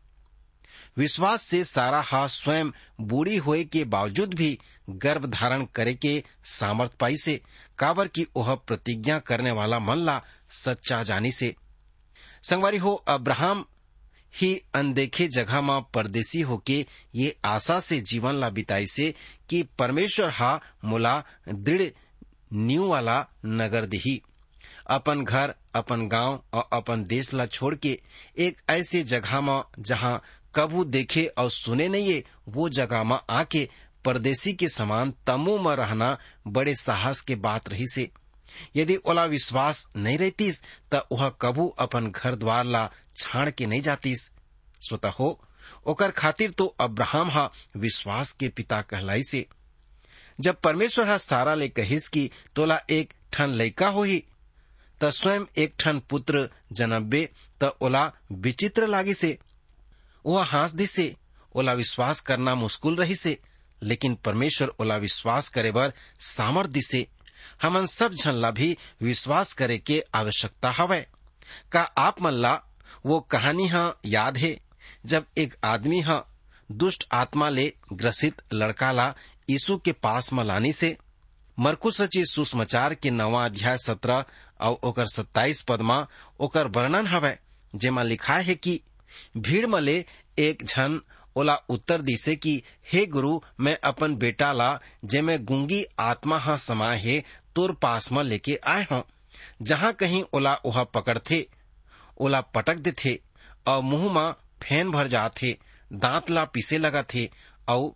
विश्वास 0.96 1.42
से 1.42 1.64
सारा 1.64 2.00
हा 2.00 2.26
स्वयं 2.26 2.70
बूढ़ी 3.00 3.36
होए 3.36 3.64
के 3.64 3.84
बावजूद 3.84 4.34
भी 4.34 4.58
गर्भ 4.90 5.26
धारण 5.26 5.64
करे 5.64 5.94
के 5.94 6.24
सामर्थ 6.44 6.92
पाई 6.92 7.16
से 7.16 7.40
काबर 7.78 8.08
की 8.08 8.26
ओह 8.36 8.54
प्रतिज्ञा 8.54 9.18
करने 9.18 9.50
वाला 9.50 9.78
मन 9.78 9.96
ला 9.96 10.22
सच्चा 10.50 11.02
जानी 11.02 11.32
से। 11.32 11.54
संगवारी 12.42 12.76
हो, 12.76 12.94
अब्राहम 12.94 13.64
ही 14.36 14.62
अनदेखे 14.74 15.28
जगह 15.28 15.60
में 15.60 15.82
परदेसी 15.82 16.40
होके 16.40 16.86
ये 17.14 17.36
आशा 17.44 17.80
से 17.80 18.00
जीवन 18.00 18.34
ला 18.34 18.50
बिताई 18.50 18.86
से 18.86 19.14
कि 19.48 19.62
परमेश्वर 19.62 20.30
हा 20.30 20.60
मुला 20.84 21.24
दृढ़ 21.48 21.82
न्यू 22.52 22.86
वाला 22.86 23.26
नगर 23.46 23.84
दिही। 23.84 24.22
अपन 24.90 25.24
घर, 25.24 25.54
अपन 25.74 26.08
गाँव 26.08 26.42
और 26.52 26.68
अपन 26.72 27.04
देश 27.04 27.34
ला 27.34 27.46
छोड़ 27.46 27.74
के 27.74 28.00
एक 28.38 28.60
ऐसे 28.70 29.02
जगह 29.02 29.40
में 29.40 29.62
जहाँ 29.78 30.22
कबू 30.54 30.84
देखे 30.84 31.26
और 31.26 31.50
सुने 31.50 31.88
नहीं 31.88 32.12
है, 32.12 32.22
वो 32.48 32.68
जगह 32.68 33.04
में 33.04 33.18
आके 33.30 33.68
परदेसी 34.04 34.52
के 34.52 34.68
समान 34.68 35.14
तमो 35.26 35.58
में 35.58 35.76
रहना 35.76 36.18
बड़े 36.46 36.74
साहस 36.74 37.20
के 37.20 37.34
बात 37.34 37.68
रही 37.68 37.86
से। 37.86 38.10
यदि 38.76 38.96
ओला 38.96 39.24
विश्वास 39.24 39.86
नहीं 39.96 40.18
रहतीस, 40.18 40.62
त 40.94 41.06
वह 41.12 41.28
कबू 41.28 41.68
अपन 41.68 42.10
घर 42.10 42.34
द्वार 42.34 42.64
ला 42.64 42.90
छाड़ 43.16 43.50
के 43.50 43.66
नहीं 43.66 43.80
जातीस। 43.80 44.30
श्रोता 44.88 45.08
हो, 45.08 45.40
ओकर 45.86 46.10
खातिर 46.10 46.50
तो 46.50 46.66
अब्राहम 46.80 47.30
हा 47.30 47.50
विश्वास 47.76 48.32
के 48.32 48.48
पिता 48.48 48.82
कहलाई 48.82 49.22
से। 49.22 49.46
जब 50.40 50.60
परमेश्वर 50.60 51.08
हा 51.08 51.18
सारा 51.18 51.54
ले 51.54 51.68
कहिस 51.68 52.08
कि 52.08 52.30
तोला 52.56 52.80
एक 52.90 53.14
ठन 53.32 53.50
लैका 53.50 53.88
हो 53.88 54.02
ही 54.02 54.24
त 55.00 55.10
स्वयं 55.10 55.44
एक 55.58 55.74
ठन 55.80 55.98
पुत्र 56.10 56.48
जनबे 56.72 57.28
त 57.60 57.70
ओला 57.80 58.04
विचित्र 58.32 58.86
लागी 58.86 59.14
से 59.14 59.38
वह 60.24 60.44
हास 60.44 60.72
दिसे, 60.72 61.14
ओला 61.54 61.72
विश्वास 61.72 62.20
करना 62.20 62.54
मुश्किल 62.54 62.96
रही 62.96 63.14
से 63.16 63.38
लेकिन 63.82 64.14
परमेश्वर 64.14 64.72
ओला 64.80 64.96
विश्वास 64.96 65.48
करे 65.48 65.70
बर 65.72 65.92
सामर्थ 66.20 66.70
दिसे। 66.70 67.06
हमन 67.62 67.86
सब 67.86 68.14
झन 68.14 68.34
ला 68.34 68.50
भी 68.50 68.76
विश्वास 69.02 69.52
करे 69.52 69.78
के 69.78 70.02
आवश्यकता 70.14 70.70
हवय। 70.70 71.06
का 71.72 71.82
आप 71.98 72.22
मन 72.22 72.32
ला 72.32 72.54
वो 73.06 73.20
कहानी 73.20 73.66
हा 73.68 73.92
याद 74.06 74.36
है, 74.36 74.58
जब 75.06 75.26
एक 75.38 75.54
आदमी 75.64 76.00
हा 76.00 76.24
दुष्ट 76.70 77.06
आत्मा 77.12 77.48
ले 77.48 77.72
ग्रसित 77.92 78.42
लड़का 78.52 78.92
ला 78.92 79.14
यीशु 79.50 79.76
के 79.78 79.92
पास 79.92 80.32
में 80.32 80.44
लानी 80.44 80.72
से 80.72 80.96
मरकुस 81.58 82.00
रची 82.00 82.24
सुसमाचार 82.26 82.94
के 82.94 83.10
नवा 83.10 83.44
अध्याय 83.44 83.78
सत्रह 83.78 84.24
और 84.60 84.78
ओकर 84.84 85.06
सत्ताईस 85.06 85.62
पद 85.62 86.06
ओकर 86.40 86.66
वर्णन 86.66 87.06
हवय 87.06 87.38
जेमा 87.74 88.02
लिखा 88.02 88.34
है 88.34 88.54
कि, 88.54 88.80
भीड़ 89.36 89.66
मले 89.66 90.04
एक 90.38 90.64
झन 90.64 91.00
ओला 91.36 91.54
उत्तर 91.68 92.00
दिसे 92.00 92.36
कि, 92.36 92.62
हे 92.92 93.06
गुरु, 93.06 93.40
मैं 93.60 93.78
अपन 93.84 94.16
बेटा 94.16 94.52
ला, 94.52 94.80
जे 95.04 95.22
मैं 95.22 95.44
गुंगी 95.44 95.84
आत्मा 95.98 96.38
हा 96.38 96.56
समाये 96.56 97.00
हे, 97.00 97.24
तोर 97.54 97.72
पास 97.72 98.12
म 98.12 98.20
लेके 98.20 98.60
आए 98.64 98.86
हूँ। 98.92 99.04
जहाँ 99.62 99.92
कहीं 99.92 100.24
ओला 100.32 100.54
ओहा 100.54 100.84
पकड़ 100.84 101.18
थे 101.18 101.48
ओला 102.18 102.40
पटक 102.40 102.76
दे 102.76 102.92
थे 102.92 103.20
और 103.66 103.82
मुँह 103.82 104.12
मा 104.12 104.30
फ़ैन 104.62 104.90
भर 104.90 105.06
जा 105.06 105.28
थे 105.28 105.52
दांत 105.92 106.30
ला 106.30 106.44
पीसे 106.44 106.78
लगा 106.78 107.02
थे 107.02 107.30
और 107.68 107.92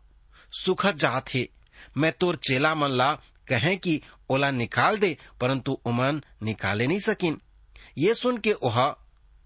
सुखत 0.53 0.97
जा 0.97 1.21
थे 1.21 1.49
मैं 1.97 2.13
तोर 2.13 2.37
चेला 2.37 2.75
मन 2.75 2.91
ला 2.91 3.19
कहें 3.51 3.79
कि, 3.79 4.01
ओला 4.31 4.51
निकाल 4.51 4.99
दे, 4.99 5.17
परंतु 5.41 5.73
उमन 5.85 6.23
निकाले 6.43 6.87
नहीं 6.87 6.99
सकिन। 6.99 7.41
ये 7.99 8.15
सुन 8.15 8.39
के 8.39 8.53
ओहा, 8.53 8.97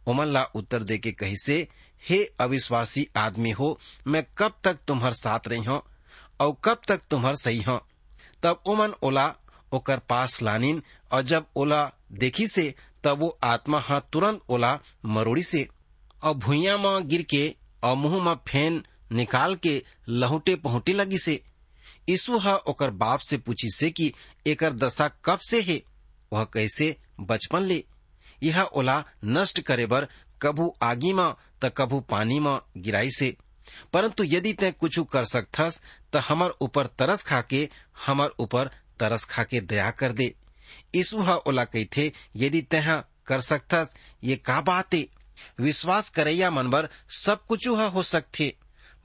उमन 0.07 0.27
ला 0.27 0.43
उत्तर 0.55 0.83
दे 0.83 0.99
के 0.99 1.13
कही 1.13 1.37
से 1.37 1.69
हे 2.09 2.25
अविश्वासी 2.41 3.09
आदमी 3.17 3.51
हो, 3.51 3.81
मैं 4.07 4.27
कब 4.39 4.53
तक 4.65 4.79
तुम्हार 4.89 5.13
साथ 5.13 5.41
रही 5.49 5.65
हूँ, 5.65 5.83
और 6.41 6.57
कब 6.65 6.81
तक 6.89 7.01
तुम्हार 7.11 7.37
सही 7.37 7.63
हूँ? 7.63 7.81
तब 8.43 8.63
उमन 8.67 8.95
ओला 9.03 9.35
ओकर 9.73 9.99
पास 9.99 10.43
लानिन, 10.43 10.83
और 11.13 11.23
जब 11.23 11.47
ओला 11.57 11.93
देखी 12.13 12.47
से, 12.47 12.75
तब 13.05 13.19
वो 13.19 13.39
आत्मा 13.45 13.81
हा 13.81 14.01
तुरंत 14.01 14.41
ओला 14.49 14.81
मरोड़ी 15.05 15.43
से, 15.43 15.69
और 16.23 16.35
भुइया 16.35 16.77
म 16.79 17.01
गिर 17.01 17.23
के, 17.23 17.55
और 17.85 17.97
मुँह 17.97 18.25
म 18.25 18.35
फेन 18.35 18.85
निकाल 19.13 19.55
के 19.55 19.85
लहुटे 20.09 20.57
पहुंटे 20.57 20.93
लगी 20.93 21.19
से। 21.19 21.43
यीशु 22.09 22.39
हा 22.39 22.57
ओकर 22.57 22.91
बाप 22.91 23.21
से 23.21 23.39
पूछी 23.39 23.71
से 23.71 23.91
कि, 23.91 24.15
एकर 24.47 24.73
दशा 24.73 25.09
कब 25.25 25.39
से 25.39 25.63
है? 25.63 25.83
वह 26.33 26.45
कैसे 26.45 26.97
बचपन 27.21 27.63
ले? 27.63 27.85
यह 28.43 28.63
ओला 28.63 29.05
नष्ट 29.25 29.61
करे 29.61 29.87
बर 29.87 30.09
कभू 30.43 30.77
आगी 30.83 31.13
मा 31.13 31.37
त 31.65 31.75
कभू 31.77 32.01
पानी 32.01 32.41
मा 32.41 32.63
गिराई 32.77 33.11
से। 33.11 33.37
परंतु 33.93 34.25
यदि 34.25 34.53
तय 34.53 34.73
कुछ 34.73 35.01
कर 35.13 35.25
सकथस, 35.25 35.81
त 36.13 36.17
हमर 36.17 36.51
ऊपर 36.61 36.87
तरस 36.87 37.23
खाके, 37.23 37.69
हमर 38.07 38.31
ऊपर 38.41 38.71
तरस 39.01 39.25
खाके 39.25 39.61
दया 39.61 39.91
कर 39.91 40.13
दे। 40.13 40.35
यीशु 40.95 41.19
हा 41.19 41.35
ओला 41.37 41.65
कहथे 41.65 42.13
यदि 42.37 42.63
तह 42.63 43.01
कर 43.27 43.41
सकथस, 43.41 43.95
ये 44.25 44.37
का 44.37 44.61
बात 44.61 44.95
है 44.95 45.09
विश्वास 45.61 46.09
करैया 46.09 46.51
मन 46.51 46.89
सब 47.09 47.47
कुछ 47.47 47.69
हा 47.69 47.87
हो 47.87 48.03
सकथे। 48.03 48.57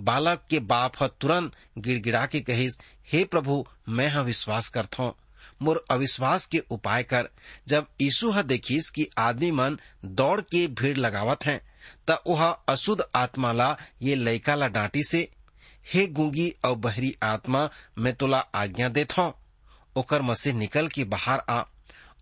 बालक 0.02 0.44
के 0.50 0.60
बाप 0.60 1.02
ह 1.02 1.08
तुरंत 1.22 1.52
गिड़गिड़ा 1.78 2.26
के 2.26 2.40
कहिस 2.42 2.78
हे 3.14 3.24
प्रभु, 3.24 3.66
मैं 3.90 4.08
हा 4.10 4.22
विश्वास 4.22 4.68
करथो। 4.68 5.16
मोर 5.62 5.84
अविश्वास 5.92 6.46
के 6.46 6.60
उपाय 6.72 7.04
कर। 7.04 7.30
जब 7.68 7.88
यीशु 8.02 8.32
ह 8.32 8.42
देखिस 8.42 8.90
कि 8.90 9.08
आदमी 9.18 9.52
मन 9.52 9.78
दौड़ 10.06 10.42
के 10.42 10.68
भीड़ 10.68 10.98
लगावत 10.98 11.46
हैं, 11.46 11.60
त 12.10 12.22
ओह 12.28 12.44
अशुद्ध 12.46 13.04
आत्मा 13.16 13.52
ला 13.52 13.76
ये 14.02 14.16
लइका 14.16 14.56
ला 14.56 14.68
डांटी 14.68 15.04
से, 15.04 15.28
हे 15.94 16.06
गुंगी 16.08 16.50
और 16.66 16.76
बहरी 16.76 17.16
आत्मा, 17.24 17.70
मैं 17.98 18.14
तोला 18.16 18.40
आज्ञा 18.56 18.90
देत 18.90 19.18
हूँ 19.18 19.34
ओकर 19.96 20.22
में 20.22 20.34
से 20.36 20.54
निकल 20.54 20.88
के 20.88 21.04
बाहर 21.04 21.42
आ 21.50 21.64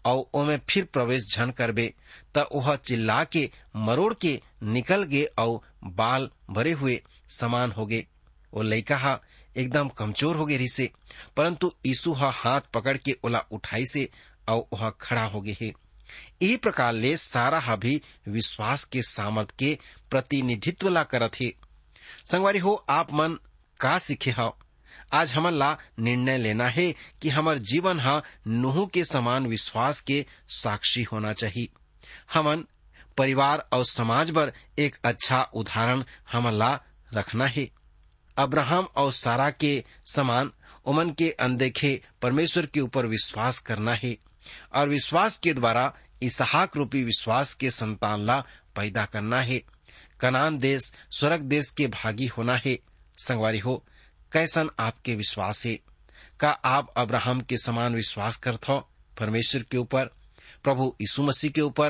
और 0.06 0.24
ओमे 0.34 0.58
फिर 0.70 0.84
प्रवेश 0.84 1.36
झन 1.36 1.52
करबे। 1.52 1.94
त 2.36 2.48
ओह 2.52 2.76
चिल्ला 2.76 3.24
के, 3.24 3.50
मरोड़ 3.76 4.14
के 4.14 4.40
निकल 4.64 5.04
गे 5.04 5.24
और 5.40 5.60
बाल 5.84 6.30
भरे 6.50 6.72
हुए। 6.72 7.02
समान 7.30 7.72
हो 7.72 7.86
गे 7.86 8.06
वो 8.54 8.62
लइका 8.62 8.98
हा 8.98 9.20
एकदम 9.56 9.88
कमज़ोर 9.90 10.36
हो 10.36 10.46
गे 10.46 10.58
रिसे 10.58 10.90
परंतु 11.38 11.72
यीशु 11.86 12.14
हा 12.14 12.30
हाथ 12.36 12.62
पकड़ 12.74 12.98
के 12.98 13.16
ओला 13.26 13.40
उठाई 13.52 13.86
से, 13.86 14.10
और 14.50 14.68
वह 14.74 14.90
खड़ा 15.02 15.24
हो 15.24 15.42
गे 15.42 15.58
हे। 15.62 15.68
यही 16.42 16.58
प्रकार 16.58 16.94
ले 16.94 17.16
सारा 17.18 17.60
हा 17.60 17.76
भी 17.76 18.02
विश्वास 18.28 18.84
के 18.84 19.02
सामर्थ 19.02 19.52
के 19.60 19.78
प्रतिनिधित्व 20.12 20.90
ला 20.90 21.04
करत 21.04 21.40
हे। 21.40 21.54
संगवारी 22.32 22.60
हो, 22.60 22.74
आप 22.90 23.14
मन 23.14 23.38
का 23.80 23.98
सीखे 24.00 24.32
हो 24.32 24.56
आज 25.14 25.34
हमन 25.34 25.54
ला 25.54 25.78
निर्णय 26.00 26.38
लेना 26.38 26.68
है 26.68 26.92
कि 27.22 27.30
हमार 27.30 27.58
जीवन 27.66 28.00
हा 28.00 28.22
नुह 28.48 28.86
के 28.86 29.04
समान 29.06 29.46
विश्वास 29.48 30.02
के 30.02 30.26
साक्षी 30.50 31.04
होना 31.04 31.34
चाहिए। 31.34 31.68
हमन 32.34 32.64
परिवार 33.18 33.68
और 33.74 33.86
समाज 33.86 34.32
पर 34.32 34.52
एक 34.80 34.98
अच्छा 35.04 35.42
उदाहरण 35.54 36.04
हमन 36.32 36.54
ला 36.54 36.74
रखना 37.14 37.46
है। 37.46 37.70
अब्राहम 38.38 38.84
और 38.84 39.14
सारा 39.14 39.50
के 39.50 39.84
समान 40.06 40.52
उमन 40.86 41.10
के 41.10 41.32
अनदेखे 41.32 42.02
परमेश्वर 42.22 42.66
के 42.66 42.80
ऊपर 42.80 43.06
विश्वास 43.06 43.60
करना 43.60 43.94
है 43.94 44.18
और 44.74 44.90
विश्वास 44.90 45.38
के 45.38 45.54
द्वारा 45.54 45.94
इसहाक 46.22 46.78
रूपी 46.78 47.04
विश्वास 47.04 47.54
के 47.54 47.72
संतान 47.72 48.20
ला 48.20 48.42
पैदा 48.76 49.06
करना 49.06 49.42
है। 49.42 49.64
कनान 50.20 50.58
देश, 50.58 50.94
स्वर्ग 51.12 51.42
देश 51.42 51.70
के 51.70 51.88
भागी 51.88 52.28
होना 52.28 52.56
है। 52.66 52.80
संगवारी 53.18 53.60
हो, 53.60 53.86
कैसन 54.32 54.70
आपके 54.80 55.16
विश्वास 55.16 55.66
है? 55.66 55.80
का 56.40 56.52
आप 56.52 56.94
अब्राहम 56.98 57.42
के 57.42 57.58
समान 57.58 57.96
विश्वास 57.96 58.36
करते 58.36 58.72
हो? 58.72 58.90
परमेश्वर 59.20 59.64
के 59.64 59.78
ऊपर, 59.78 60.06
प्रभु 60.64 60.96
यीशु 61.02 61.24
मसीह 61.24 61.52
के 61.52 61.62
ऊपर, 61.62 61.90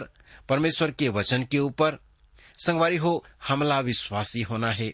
परमेश्वर 0.49 0.91
के 0.91 1.09
वचन 1.09 1.43
के 1.43 1.59
ऊपर। 1.59 1.97
संगवारी 2.57 2.97
हो, 2.97 3.25
हमला 3.47 3.79
विश्वासी 3.79 4.41
होना 4.41 4.71
है। 4.71 4.93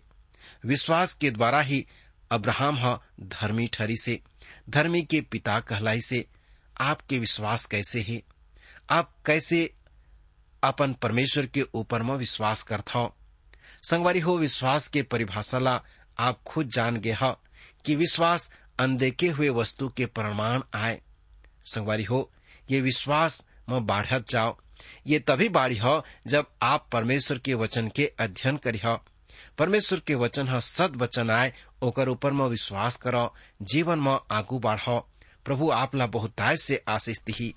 विश्वास 0.66 1.14
के 1.14 1.32
द्वारा 1.32 1.62
ही 1.62 1.88
अब्राहम 2.32 2.78
ह 2.78 3.00
धर्मी 3.20 3.68
ठरी 3.68 3.98
से, 3.98 4.20
धर्मी 4.70 5.02
के 5.02 5.22
पिता 5.22 5.60
कहलाई 5.60 6.02
से, 6.02 6.26
आपके 6.82 7.20
विश्वास 7.20 7.66
कैसे 7.66 8.02
है? 8.02 8.24
आप 8.90 9.16
कैसे 9.26 9.74
अपन 10.64 10.94
परमेश्वर 10.94 11.46
के 11.46 11.62
ऊपर 11.62 12.04
में 12.04 12.16
विश्वास 12.16 12.64
करता 12.64 13.00
हो 13.00 13.16
संगवारी 13.84 14.20
हो, 14.20 14.38
विश्वास 14.38 14.88
के 14.88 15.04
परिभाषा 15.04 15.60
ला 15.60 15.82
आप 16.20 16.44
खुद 16.44 16.70
जान 16.70 16.98
गए 16.98 17.12
हो 17.12 17.42
कि 17.86 17.96
विश्वास 17.96 18.52
अनदेखे 18.80 19.28
हुए 19.28 19.50
वस्तु 19.50 19.90
के 19.90 20.06
प्रमाण 20.06 20.62
आए। 20.74 21.02
संगवारी 21.66 22.04
हो, 22.04 22.32
ये 22.72 22.82
विश्वास 22.82 23.48
में 23.70 23.86
बाढ़त 23.86 24.30
जाओ। 24.30 24.58
ये 25.08 25.20
तभी 25.20 25.50
बाढ़ी 25.50 25.78
हो 25.78 26.06
जब 26.28 26.46
आप 26.62 26.90
परमेश्वर 26.92 27.38
के 27.38 27.54
वचन 27.54 27.90
के 27.90 28.14
अध्ययन 28.20 28.58
करी 28.58 28.80
हो। 28.86 29.06
परमेश्वर 29.58 30.00
के 30.08 30.16
वचन 30.16 30.48
ह 30.48 30.60
सद 30.60 30.96
वचन 30.96 31.30
आए, 31.30 31.54
ओकर 31.84 32.10
ऊपर 32.10 32.32
में 32.32 32.46
विश्वास 32.46 32.96
करो, 32.96 33.34
जीवन 33.62 34.00
में 34.00 34.18
आगू 34.32 34.60
बढ़ो। 34.60 35.00
प्रभु 35.46 35.70
आप 35.70 35.96
ला 35.96 36.08
बहुताय 36.08 36.58
से 36.58 36.84
आशीष 36.88 37.20
दी 37.20 37.54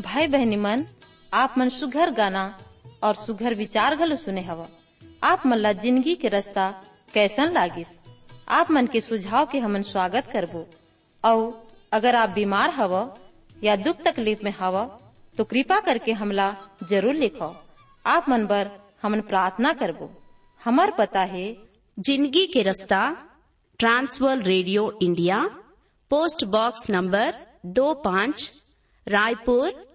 भाई 0.00 0.26
बहनी 0.26 0.56
मन, 0.56 0.84
आप 1.34 1.54
मन 1.58 1.68
सुघर 1.68 2.10
गाना 2.10 2.58
और 3.02 3.14
सुघर 3.14 3.54
विचार 3.54 3.96
घलो 3.96 4.16
सुने 4.16 4.40
हवा। 4.40 4.66
आप 5.24 5.42
मन 5.46 5.56
ला 5.56 5.72
ज़िंदगी 5.72 6.14
के 6.14 6.28
रास्ता 6.28 6.70
कैसन 7.14 7.52
लागिस? 7.52 7.88
आप 8.48 8.70
मन 8.70 8.86
के 8.86 9.00
सुझाव 9.00 9.46
के 9.46 9.58
हमन 9.58 9.82
स्वागत 9.82 10.28
करबो। 10.32 10.64
और 11.24 11.40
अगर 11.92 12.14
आप 12.16 12.30
बीमार 12.34 12.70
हव 12.74 12.94
या 13.64 13.74
दुख 13.76 13.96
तकलीफ़ 14.04 14.44
में 14.44 14.52
हव 14.60 14.78
तो 15.36 15.44
कृपा 15.44 15.78
करके 15.80 16.12
हमला 16.12 16.46
ज़रूर 16.90 17.14
लिखो। 17.14 17.48
आप 18.04 18.28
मन 18.28 18.46
बर 18.46 18.70
हमन 19.02 19.20
प्रार्थना 19.28 19.72
करबो। 19.82 20.10
हमार 20.60 20.90
पता 20.98 21.22
है 21.34 21.46
ज़िंदगी 21.98 22.46
के 22.46 22.62
रास्ता 22.62 23.02
Transworld 23.80 24.46
radio 24.46 24.90
India 25.02 25.42
post 26.10 26.44
box 26.48 26.90
number 26.90 27.34
दो 27.76 27.92
पाँच 28.04 28.50
रायपुर 29.06 29.86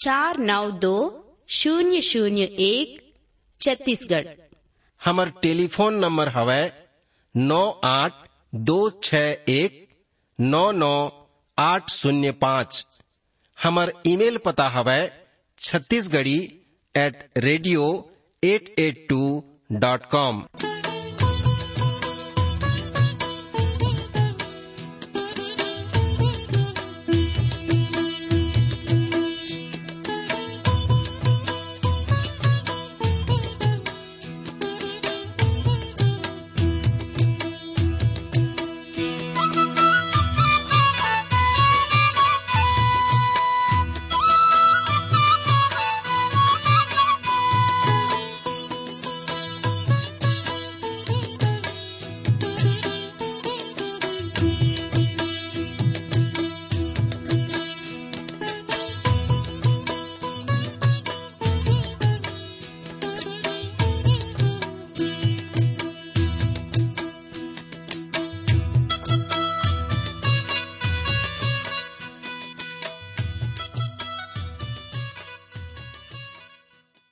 चार 0.00 0.38
नौ 0.46 0.64
दो 0.80 0.96
शून्य 1.52 2.00
शून्य 2.02 2.42
एक 2.64 3.00
छत्तीसगढ़। 3.60 4.26
हमर 5.00 5.32
टेलीफोन 5.42 5.98
नंबर 6.00 6.28
हवै 6.36 6.62
नौ 7.34 7.62
आठ 7.84 8.12
दो 8.68 8.78
छ 9.02 9.14
एक 9.48 9.86
नौ 10.38 10.70
नौ 10.72 10.94
आठ 11.58 11.90
शून्य 11.90 12.30
पाँच। 12.40 12.84
हमार 13.58 13.92
ईमेल 14.06 14.36
पता 14.44 14.68
हवै 14.68 15.00
Chhattisgarhi 15.58 16.38
at 16.94 17.24
radio 17.46 17.86
at 18.42 18.74
at 18.78 19.06
two 19.08 19.22
dot 19.80 20.04
com 20.10 20.42